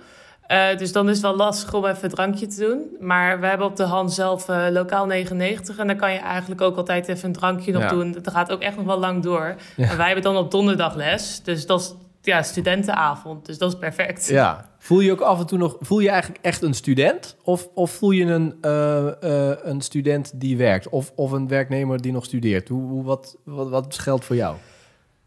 Uh, 0.51 0.77
dus 0.77 0.91
dan 0.91 1.09
is 1.09 1.13
het 1.13 1.21
wel 1.21 1.35
lastig 1.35 1.73
om 1.73 1.85
even 1.85 2.03
een 2.03 2.09
drankje 2.09 2.47
te 2.47 2.59
doen. 2.59 2.97
Maar 2.99 3.39
we 3.39 3.47
hebben 3.47 3.67
op 3.67 3.75
de 3.75 3.83
hand 3.83 4.13
zelf 4.13 4.49
uh, 4.49 4.67
lokaal 4.71 5.05
99. 5.05 5.77
En 5.77 5.87
dan 5.87 5.95
kan 5.95 6.13
je 6.13 6.19
eigenlijk 6.19 6.61
ook 6.61 6.77
altijd 6.77 7.07
even 7.07 7.25
een 7.25 7.33
drankje 7.33 7.71
nog 7.71 7.89
doen. 7.89 8.11
Dat 8.11 8.31
gaat 8.31 8.51
ook 8.51 8.61
echt 8.61 8.77
nog 8.77 8.85
wel 8.85 8.99
lang 8.99 9.23
door. 9.23 9.55
En 9.77 9.97
wij 9.97 10.05
hebben 10.05 10.23
dan 10.23 10.37
op 10.37 10.51
donderdag 10.51 10.95
les. 10.95 11.41
Dus 11.43 11.65
dat 11.65 11.79
is 11.79 11.93
ja, 12.21 12.43
studentenavond. 12.43 13.45
Dus 13.45 13.57
dat 13.57 13.73
is 13.73 13.79
perfect. 13.79 14.27
Ja. 14.27 14.69
Voel 14.79 14.99
je 14.99 15.11
ook 15.11 15.21
af 15.21 15.39
en 15.39 15.45
toe 15.45 15.57
nog... 15.57 15.77
Voel 15.79 15.99
je 15.99 16.09
eigenlijk 16.09 16.45
echt 16.45 16.61
een 16.61 16.73
student? 16.73 17.35
Of, 17.43 17.69
of 17.73 17.91
voel 17.91 18.11
je 18.11 18.25
een, 18.25 18.57
uh, 18.61 19.51
een 19.61 19.81
student 19.81 20.31
die 20.35 20.57
werkt? 20.57 20.89
Of, 20.89 21.11
of 21.15 21.31
een 21.31 21.47
werknemer 21.47 22.01
die 22.01 22.11
nog 22.11 22.25
studeert? 22.25 22.67
Hoe, 22.67 22.89
hoe, 22.89 23.03
wat, 23.03 23.37
wat, 23.43 23.69
wat 23.69 23.99
geldt 23.99 24.25
voor 24.25 24.35
jou? 24.35 24.55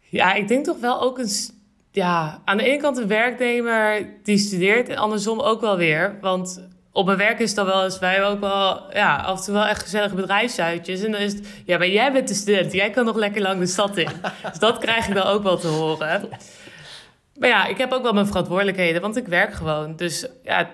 Ja, 0.01 0.35
ik 0.35 0.49
denk 0.49 0.65
toch 0.65 0.81
wel 0.81 1.01
ook 1.01 1.19
een 1.19 1.29
ja, 1.95 2.41
aan 2.45 2.57
de 2.57 2.65
ene 2.65 2.81
kant 2.81 2.97
een 2.97 3.09
werknemer 3.09 4.07
die 4.23 4.39
studeert 4.39 4.89
en 4.89 4.97
andersom 4.97 5.41
ook 5.41 5.61
wel 5.61 5.77
weer. 5.77 6.19
Want 6.21 6.69
op 6.93 7.07
mijn 7.07 7.19
werk 7.19 7.39
is 7.39 7.55
dan 7.55 7.67
wel 7.67 7.85
eens, 7.85 7.99
wij 7.99 8.25
ook 8.25 8.41
wel, 8.41 8.95
ja, 8.95 9.17
af 9.17 9.39
en 9.39 9.45
toe 9.45 9.55
wel 9.55 9.67
echt 9.67 9.83
gezellige 9.83 10.15
bedrijfsuitjes. 10.15 11.03
En 11.03 11.13
dan 11.13 11.21
is 11.21 11.33
het, 11.33 11.47
ja, 11.65 11.79
maar 11.79 11.89
jij 11.89 12.13
bent 12.13 12.29
de 12.29 12.35
student, 12.35 12.73
jij 12.73 12.91
kan 12.91 13.05
nog 13.05 13.17
lekker 13.17 13.43
lang 13.43 13.59
de 13.59 13.67
stad 13.67 13.97
in. 13.97 14.09
dus 14.51 14.59
dat 14.59 14.79
krijg 14.79 15.09
ik 15.09 15.15
dan 15.15 15.27
ook 15.27 15.43
wel 15.43 15.59
te 15.59 15.67
horen. 15.67 16.29
Maar 17.39 17.49
ja, 17.49 17.67
ik 17.67 17.79
heb 17.79 17.93
ook 17.93 18.03
wel 18.03 18.13
mijn 18.13 18.27
verantwoordelijkheden, 18.27 19.01
want 19.01 19.17
ik 19.17 19.27
werk 19.27 19.53
gewoon. 19.53 19.97
Dus 19.97 20.27
ja, 20.45 20.71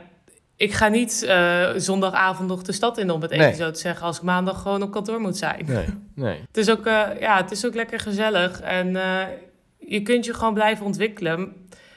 ik 0.56 0.72
ga 0.72 0.88
niet 0.88 1.24
uh, 1.26 1.68
zondagavond 1.76 2.48
nog 2.48 2.62
de 2.62 2.72
stad 2.72 2.98
in, 2.98 3.10
om 3.10 3.22
het 3.22 3.30
even 3.30 3.54
zo 3.54 3.70
te 3.70 3.80
zeggen, 3.80 4.06
als 4.06 4.16
ik 4.16 4.22
maandag 4.22 4.62
gewoon 4.62 4.82
op 4.82 4.90
kantoor 4.90 5.20
moet 5.20 5.36
zijn. 5.36 5.64
Nee, 5.66 5.86
nee. 6.14 6.40
het, 6.46 6.56
is 6.56 6.70
ook, 6.70 6.86
uh, 6.86 7.06
ja, 7.20 7.36
het 7.36 7.50
is 7.50 7.66
ook 7.66 7.74
lekker 7.74 8.00
gezellig. 8.00 8.60
En 8.60 8.88
uh, 8.88 9.22
je 9.90 10.02
kunt 10.02 10.24
je 10.24 10.34
gewoon 10.34 10.54
blijven 10.54 10.86
ontwikkelen. 10.86 11.52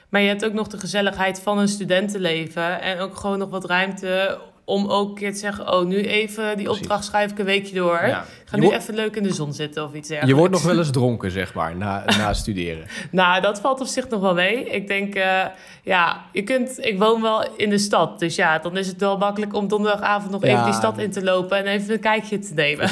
Maar 0.08 0.20
je 0.20 0.28
hebt 0.28 0.44
ook 0.44 0.52
nog 0.52 0.68
de 0.68 0.78
gezelligheid 0.78 1.40
van 1.40 1.58
een 1.58 1.68
studentenleven. 1.68 2.80
En 2.80 2.98
ook 2.98 3.16
gewoon 3.16 3.38
nog 3.38 3.50
wat 3.50 3.64
ruimte 3.64 4.38
om 4.64 4.86
ook 4.86 5.08
een 5.08 5.14
keer 5.14 5.32
te 5.32 5.38
zeggen... 5.38 5.72
oh, 5.72 5.86
nu 5.86 6.00
even 6.00 6.56
die 6.56 6.70
opdracht 6.70 7.04
schrijf 7.04 7.30
ik 7.30 7.38
een 7.38 7.44
weekje 7.44 7.74
door. 7.74 7.98
Ga 8.44 8.56
nu 8.56 8.70
even 8.70 8.94
leuk 8.94 9.16
in 9.16 9.22
de 9.22 9.32
zon 9.32 9.52
zitten 9.52 9.84
of 9.84 9.94
iets 9.94 10.08
dergelijks. 10.08 10.28
Je 10.28 10.34
wordt 10.34 10.52
nog 10.52 10.62
wel 10.62 10.78
eens 10.78 10.90
dronken, 11.00 11.30
zeg 11.30 11.54
maar, 11.54 11.76
na, 11.76 12.04
na 12.06 12.34
studeren. 12.34 12.86
nou, 13.10 13.42
dat 13.42 13.60
valt 13.60 13.80
op 13.80 13.86
zich 13.86 14.08
nog 14.08 14.20
wel 14.20 14.34
mee. 14.34 14.64
Ik 14.64 14.86
denk, 14.86 15.16
uh, 15.16 15.44
ja, 15.82 16.24
je 16.32 16.42
kunt... 16.42 16.78
Ik 16.84 16.98
woon 16.98 17.22
wel 17.22 17.46
in 17.56 17.70
de 17.70 17.78
stad, 17.78 18.18
dus 18.18 18.36
ja, 18.36 18.58
dan 18.58 18.76
is 18.76 18.86
het 18.86 19.00
wel 19.00 19.18
makkelijk... 19.18 19.54
om 19.54 19.68
donderdagavond 19.68 20.30
nog 20.30 20.42
even 20.42 20.64
die 20.64 20.72
stad 20.72 20.98
in 20.98 21.10
te 21.10 21.24
lopen... 21.24 21.58
en 21.58 21.66
even 21.66 21.92
een 21.92 22.00
kijkje 22.00 22.38
te 22.38 22.54
nemen. 22.54 22.90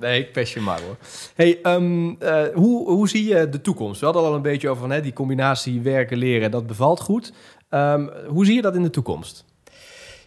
Nee, 0.00 0.20
ik 0.20 0.32
pest 0.32 0.54
je 0.54 0.60
maar, 0.60 0.80
hoor. 0.80 0.96
Hey, 1.34 1.58
um, 1.62 2.16
uh, 2.22 2.42
hoe, 2.54 2.88
hoe 2.88 3.08
zie 3.08 3.28
je 3.28 3.48
de 3.48 3.60
toekomst? 3.60 4.00
We 4.00 4.06
hadden 4.06 4.24
al 4.24 4.34
een 4.34 4.42
beetje 4.42 4.68
over 4.68 4.80
van, 4.80 4.90
hè, 4.90 5.00
die 5.00 5.12
combinatie 5.12 5.80
werken, 5.80 6.18
leren. 6.18 6.50
Dat 6.50 6.66
bevalt 6.66 7.00
goed. 7.00 7.32
Um, 7.70 8.10
hoe 8.28 8.44
zie 8.44 8.54
je 8.54 8.62
dat 8.62 8.74
in 8.74 8.82
de 8.82 8.90
toekomst? 8.90 9.44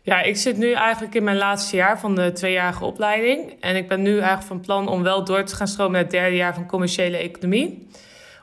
Ja, 0.06 0.22
ik 0.22 0.38
zit 0.38 0.58
nu 0.58 0.72
eigenlijk 0.72 1.16
in 1.16 1.24
mijn 1.24 1.38
laatste 1.38 1.76
jaar 1.76 2.00
van 2.00 2.16
de 2.16 2.32
tweejarige 2.32 2.86
opleiding. 2.86 3.56
En 3.60 3.76
ik 3.76 3.88
ben 3.88 4.02
nu 4.02 4.12
eigenlijk 4.12 4.48
van 4.48 4.60
plan 4.60 4.88
om 4.88 5.04
wel 5.04 5.24
door 5.24 5.44
te 5.44 5.56
gaan 5.56 5.68
stromen 5.68 5.94
naar 5.94 6.02
het 6.02 6.12
derde 6.12 6.36
jaar 6.36 6.54
van 6.54 6.68
commerciële 6.68 7.18
economie. 7.18 7.88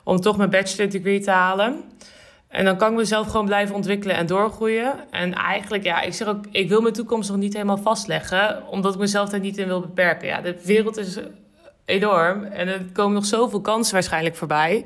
Om 0.03 0.19
toch 0.19 0.37
mijn 0.37 0.49
bachelor 0.49 0.89
degree 0.89 1.19
te 1.19 1.31
halen. 1.31 1.83
En 2.47 2.65
dan 2.65 2.77
kan 2.77 2.91
ik 2.91 2.97
mezelf 2.97 3.27
gewoon 3.27 3.45
blijven 3.45 3.75
ontwikkelen 3.75 4.15
en 4.15 4.25
doorgroeien. 4.25 4.93
En 5.11 5.33
eigenlijk, 5.33 5.83
ja, 5.83 6.01
ik 6.01 6.13
zeg 6.13 6.27
ook, 6.27 6.45
ik 6.51 6.69
wil 6.69 6.81
mijn 6.81 6.93
toekomst 6.93 7.29
nog 7.29 7.37
niet 7.37 7.53
helemaal 7.53 7.77
vastleggen, 7.77 8.67
omdat 8.67 8.93
ik 8.93 8.99
mezelf 8.99 9.29
daar 9.29 9.39
niet 9.39 9.57
in 9.57 9.67
wil 9.67 9.81
beperken. 9.81 10.27
Ja, 10.27 10.41
de 10.41 10.61
wereld 10.63 10.97
is 10.97 11.17
enorm 11.85 12.43
en 12.43 12.67
er 12.67 12.85
komen 12.93 13.13
nog 13.13 13.25
zoveel 13.25 13.61
kansen 13.61 13.93
waarschijnlijk 13.93 14.35
voorbij. 14.35 14.85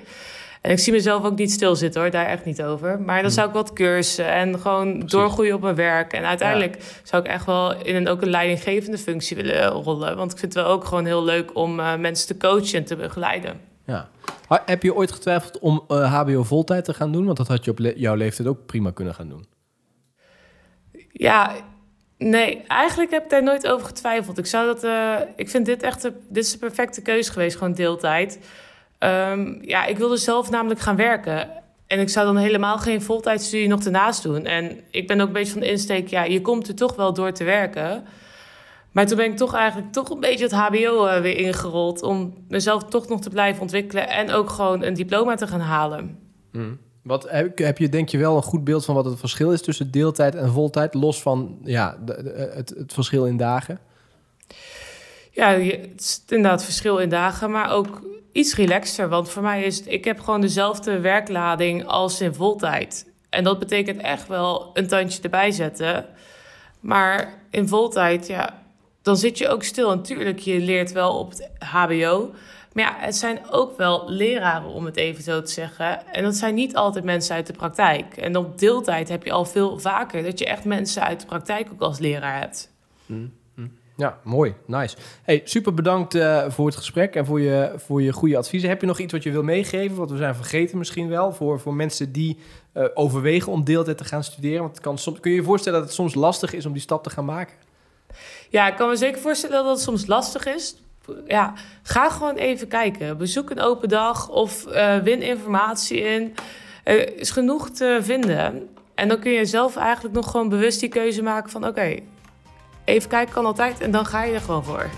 En 0.65 0.71
ik 0.71 0.79
zie 0.79 0.93
mezelf 0.93 1.23
ook 1.23 1.37
niet 1.37 1.51
stilzitten 1.51 2.01
hoor, 2.01 2.11
daar 2.11 2.25
echt 2.25 2.45
niet 2.45 2.63
over. 2.63 2.99
Maar 2.99 3.15
dan 3.15 3.25
hmm. 3.25 3.33
zou 3.33 3.47
ik 3.47 3.53
wat 3.53 3.73
cursussen 3.73 4.31
en 4.31 4.59
gewoon 4.59 4.99
doorgroeien 4.99 5.55
op 5.55 5.61
mijn 5.61 5.75
werk. 5.75 6.13
En 6.13 6.23
uiteindelijk 6.23 6.77
zou 7.03 7.23
ik 7.23 7.29
echt 7.29 7.45
wel 7.45 7.83
in 7.83 7.95
een, 7.95 8.07
ook 8.07 8.21
een 8.21 8.29
leidinggevende 8.29 8.97
functie 8.97 9.35
willen 9.35 9.67
rollen. 9.67 10.17
Want 10.17 10.31
ik 10.31 10.37
vind 10.37 10.53
het 10.53 10.63
wel 10.63 10.71
ook 10.71 10.83
gewoon 10.83 11.05
heel 11.05 11.23
leuk 11.23 11.55
om 11.55 11.79
uh, 11.79 11.95
mensen 11.95 12.27
te 12.27 12.37
coachen 12.37 12.79
en 12.79 12.85
te 12.85 12.95
begeleiden. 12.95 13.59
Ja. 13.85 14.09
Heb 14.65 14.83
je 14.83 14.95
ooit 14.95 15.11
getwijfeld 15.11 15.59
om 15.59 15.83
uh, 15.87 16.03
eh, 16.03 16.13
HBO 16.13 16.43
voltijd 16.43 16.85
te 16.85 16.93
gaan 16.93 17.11
doen? 17.11 17.25
Want 17.25 17.37
dat 17.37 17.47
had 17.47 17.65
je 17.65 17.71
op 17.71 17.79
jouw 17.79 18.15
leeftijd 18.15 18.47
ook 18.47 18.65
prima 18.65 18.91
kunnen 18.91 19.13
gaan 19.13 19.29
doen. 19.29 19.45
Ja, 21.11 21.51
nee, 22.17 22.61
eigenlijk 22.67 23.11
heb 23.11 23.23
ik 23.23 23.29
daar 23.29 23.43
nooit 23.43 23.67
over 23.67 23.87
getwijfeld. 23.87 24.37
Ik 24.37 24.45
zou 24.45 24.65
dat, 24.65 24.83
uh, 24.83 25.15
ik 25.35 25.49
vind 25.49 25.65
dit 25.65 25.83
echt, 25.83 26.01
de, 26.01 26.13
dit 26.29 26.43
is 26.43 26.51
de 26.51 26.57
perfecte 26.57 27.01
keuze 27.01 27.31
geweest, 27.31 27.57
gewoon 27.57 27.73
deeltijd. 27.73 28.39
Um, 29.05 29.59
ja, 29.61 29.85
ik 29.85 29.97
wilde 29.97 30.17
zelf 30.17 30.49
namelijk 30.49 30.79
gaan 30.79 30.95
werken. 30.95 31.49
En 31.87 31.99
ik 31.99 32.09
zou 32.09 32.25
dan 32.25 32.37
helemaal 32.37 32.77
geen 32.77 33.01
voltijdstudie 33.01 33.67
nog 33.67 33.83
ernaast 33.83 34.23
doen. 34.23 34.45
En 34.45 34.79
ik 34.91 35.07
ben 35.07 35.21
ook 35.21 35.27
een 35.27 35.33
beetje 35.33 35.51
van 35.51 35.61
de 35.61 35.71
insteek, 35.71 36.07
ja, 36.07 36.23
je 36.23 36.41
komt 36.41 36.67
er 36.67 36.75
toch 36.75 36.95
wel 36.95 37.13
door 37.13 37.31
te 37.31 37.43
werken. 37.43 38.03
Maar 38.91 39.07
toen 39.07 39.17
ben 39.17 39.31
ik 39.31 39.37
toch 39.37 39.53
eigenlijk 39.53 39.91
toch 39.91 40.09
een 40.09 40.19
beetje 40.19 40.43
het 40.43 40.53
HBO 40.53 41.05
uh, 41.05 41.21
weer 41.21 41.37
ingerold. 41.37 42.03
Om 42.03 42.33
mezelf 42.47 42.83
toch 42.83 43.07
nog 43.07 43.21
te 43.21 43.29
blijven 43.29 43.61
ontwikkelen. 43.61 44.09
En 44.09 44.31
ook 44.31 44.49
gewoon 44.49 44.83
een 44.83 44.93
diploma 44.93 45.35
te 45.35 45.47
gaan 45.47 45.59
halen. 45.59 46.17
Mm. 46.51 46.77
Wat, 47.03 47.29
heb, 47.29 47.77
je 47.77 47.89
denk 47.89 48.09
je 48.09 48.17
wel 48.17 48.35
een 48.35 48.43
goed 48.43 48.63
beeld 48.63 48.85
van 48.85 48.95
wat 48.95 49.05
het 49.05 49.19
verschil 49.19 49.51
is 49.51 49.61
tussen 49.61 49.91
deeltijd 49.91 50.35
en 50.35 50.49
voltijd? 50.49 50.93
Los 50.93 51.21
van 51.21 51.57
ja, 51.63 51.97
het, 52.05 52.69
het 52.69 52.93
verschil 52.93 53.25
in 53.25 53.37
dagen? 53.37 53.79
Ja, 55.35 55.49
het 55.49 56.01
is 56.01 56.23
inderdaad 56.27 56.63
verschil 56.63 56.97
in 56.97 57.09
dagen, 57.09 57.51
maar 57.51 57.71
ook 57.71 58.01
iets 58.31 58.55
relaxter. 58.55 59.09
Want 59.09 59.29
voor 59.29 59.41
mij 59.41 59.63
is 59.63 59.83
ik 59.83 60.05
heb 60.05 60.19
gewoon 60.19 60.41
dezelfde 60.41 60.99
werklading 60.99 61.85
als 61.85 62.21
in 62.21 62.33
voltijd. 62.33 63.11
En 63.29 63.43
dat 63.43 63.59
betekent 63.59 64.01
echt 64.01 64.27
wel 64.27 64.69
een 64.73 64.87
tandje 64.87 65.21
erbij 65.21 65.51
zetten. 65.51 66.05
Maar 66.79 67.33
in 67.49 67.67
voltijd, 67.67 68.27
ja, 68.27 68.63
dan 69.01 69.17
zit 69.17 69.37
je 69.37 69.47
ook 69.47 69.63
stil. 69.63 69.89
Natuurlijk, 69.89 70.39
je 70.39 70.59
leert 70.59 70.91
wel 70.91 71.19
op 71.19 71.29
het 71.29 71.49
HBO. 71.59 72.33
Maar 72.73 72.83
ja, 72.83 72.95
het 72.97 73.15
zijn 73.15 73.39
ook 73.51 73.77
wel 73.77 74.09
leraren, 74.09 74.69
om 74.69 74.85
het 74.85 74.95
even 74.95 75.23
zo 75.23 75.41
te 75.41 75.51
zeggen. 75.51 76.13
En 76.13 76.23
dat 76.23 76.35
zijn 76.35 76.55
niet 76.55 76.75
altijd 76.75 77.03
mensen 77.03 77.35
uit 77.35 77.47
de 77.47 77.53
praktijk. 77.53 78.17
En 78.17 78.37
op 78.37 78.59
deeltijd 78.59 79.09
heb 79.09 79.23
je 79.23 79.31
al 79.31 79.45
veel 79.45 79.79
vaker 79.79 80.23
dat 80.23 80.39
je 80.39 80.45
echt 80.45 80.63
mensen 80.63 81.03
uit 81.03 81.19
de 81.19 81.25
praktijk 81.25 81.67
ook 81.71 81.81
als 81.81 81.99
leraar 81.99 82.39
hebt. 82.39 82.71
Mm. 83.05 83.33
Ja, 83.97 84.19
mooi. 84.23 84.53
Nice. 84.65 84.95
Hey, 85.23 85.41
super 85.43 85.73
bedankt 85.73 86.15
uh, 86.15 86.45
voor 86.49 86.65
het 86.65 86.75
gesprek 86.75 87.15
en 87.15 87.25
voor 87.25 87.41
je, 87.41 87.73
voor 87.75 88.01
je 88.01 88.13
goede 88.13 88.37
adviezen. 88.37 88.69
Heb 88.69 88.81
je 88.81 88.87
nog 88.87 88.99
iets 88.99 89.13
wat 89.13 89.23
je 89.23 89.31
wil 89.31 89.43
meegeven, 89.43 89.97
wat 89.97 90.11
we 90.11 90.17
zijn 90.17 90.35
vergeten 90.35 90.77
misschien 90.77 91.09
wel, 91.09 91.33
voor, 91.33 91.59
voor 91.59 91.73
mensen 91.73 92.11
die 92.11 92.37
uh, 92.73 92.85
overwegen 92.93 93.51
om 93.51 93.63
deeltijd 93.63 93.97
te 93.97 94.03
gaan 94.03 94.23
studeren? 94.23 94.59
Want 94.59 94.75
het 94.75 94.83
kan 94.83 94.97
soms, 94.97 95.19
kun 95.19 95.31
je 95.31 95.37
je 95.37 95.43
voorstellen 95.43 95.79
dat 95.79 95.87
het 95.87 95.97
soms 95.97 96.15
lastig 96.15 96.53
is 96.53 96.65
om 96.65 96.73
die 96.73 96.81
stap 96.81 97.03
te 97.03 97.09
gaan 97.09 97.25
maken? 97.25 97.55
Ja, 98.49 98.67
ik 98.67 98.75
kan 98.75 98.89
me 98.89 98.95
zeker 98.95 99.21
voorstellen 99.21 99.55
dat 99.55 99.65
het 99.65 99.79
soms 99.79 100.05
lastig 100.05 100.45
is. 100.45 100.75
Ja, 101.27 101.53
ga 101.83 102.09
gewoon 102.09 102.35
even 102.35 102.67
kijken. 102.67 103.17
Bezoek 103.17 103.49
een 103.49 103.59
open 103.59 103.89
dag 103.89 104.29
of 104.29 104.65
uh, 104.67 104.97
win 104.97 105.21
informatie 105.21 105.99
in. 105.99 106.33
Er 106.83 107.19
is 107.19 107.29
genoeg 107.29 107.69
te 107.69 107.99
vinden. 108.01 108.69
En 108.95 109.07
dan 109.07 109.19
kun 109.19 109.31
je 109.31 109.45
zelf 109.45 109.75
eigenlijk 109.75 110.15
nog 110.15 110.31
gewoon 110.31 110.49
bewust 110.49 110.79
die 110.79 110.89
keuze 110.89 111.23
maken 111.23 111.49
van... 111.49 111.67
oké, 111.67 111.95
even 112.85 113.09
kijken 113.09 113.33
kan 113.33 113.45
altijd 113.45 113.81
en 113.81 113.91
dan 113.91 114.05
ga 114.05 114.23
je 114.23 114.33
er 114.33 114.41
gewoon 114.41 114.63
voor. 114.63 114.89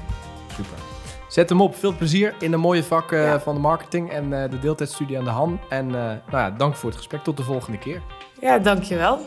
Super. 0.47 0.77
Zet 1.27 1.49
hem 1.49 1.61
op. 1.61 1.75
Veel 1.75 1.95
plezier 1.95 2.33
in 2.39 2.51
de 2.51 2.57
mooie 2.57 2.83
vak 2.83 3.11
uh, 3.11 3.35
van 3.35 3.55
de 3.55 3.61
marketing 3.61 4.11
en 4.11 4.23
uh, 4.23 4.49
de 4.49 4.59
deeltijdstudie 4.59 5.17
aan 5.17 5.23
de 5.23 5.29
hand. 5.29 5.59
En 5.69 5.85
uh, 5.85 5.93
nou 5.93 6.19
ja, 6.31 6.51
dank 6.51 6.75
voor 6.75 6.89
het 6.89 6.97
gesprek. 6.97 7.23
Tot 7.23 7.37
de 7.37 7.43
volgende 7.43 7.77
keer. 7.77 8.01
Ja, 8.41 8.57
dankjewel. 8.57 9.19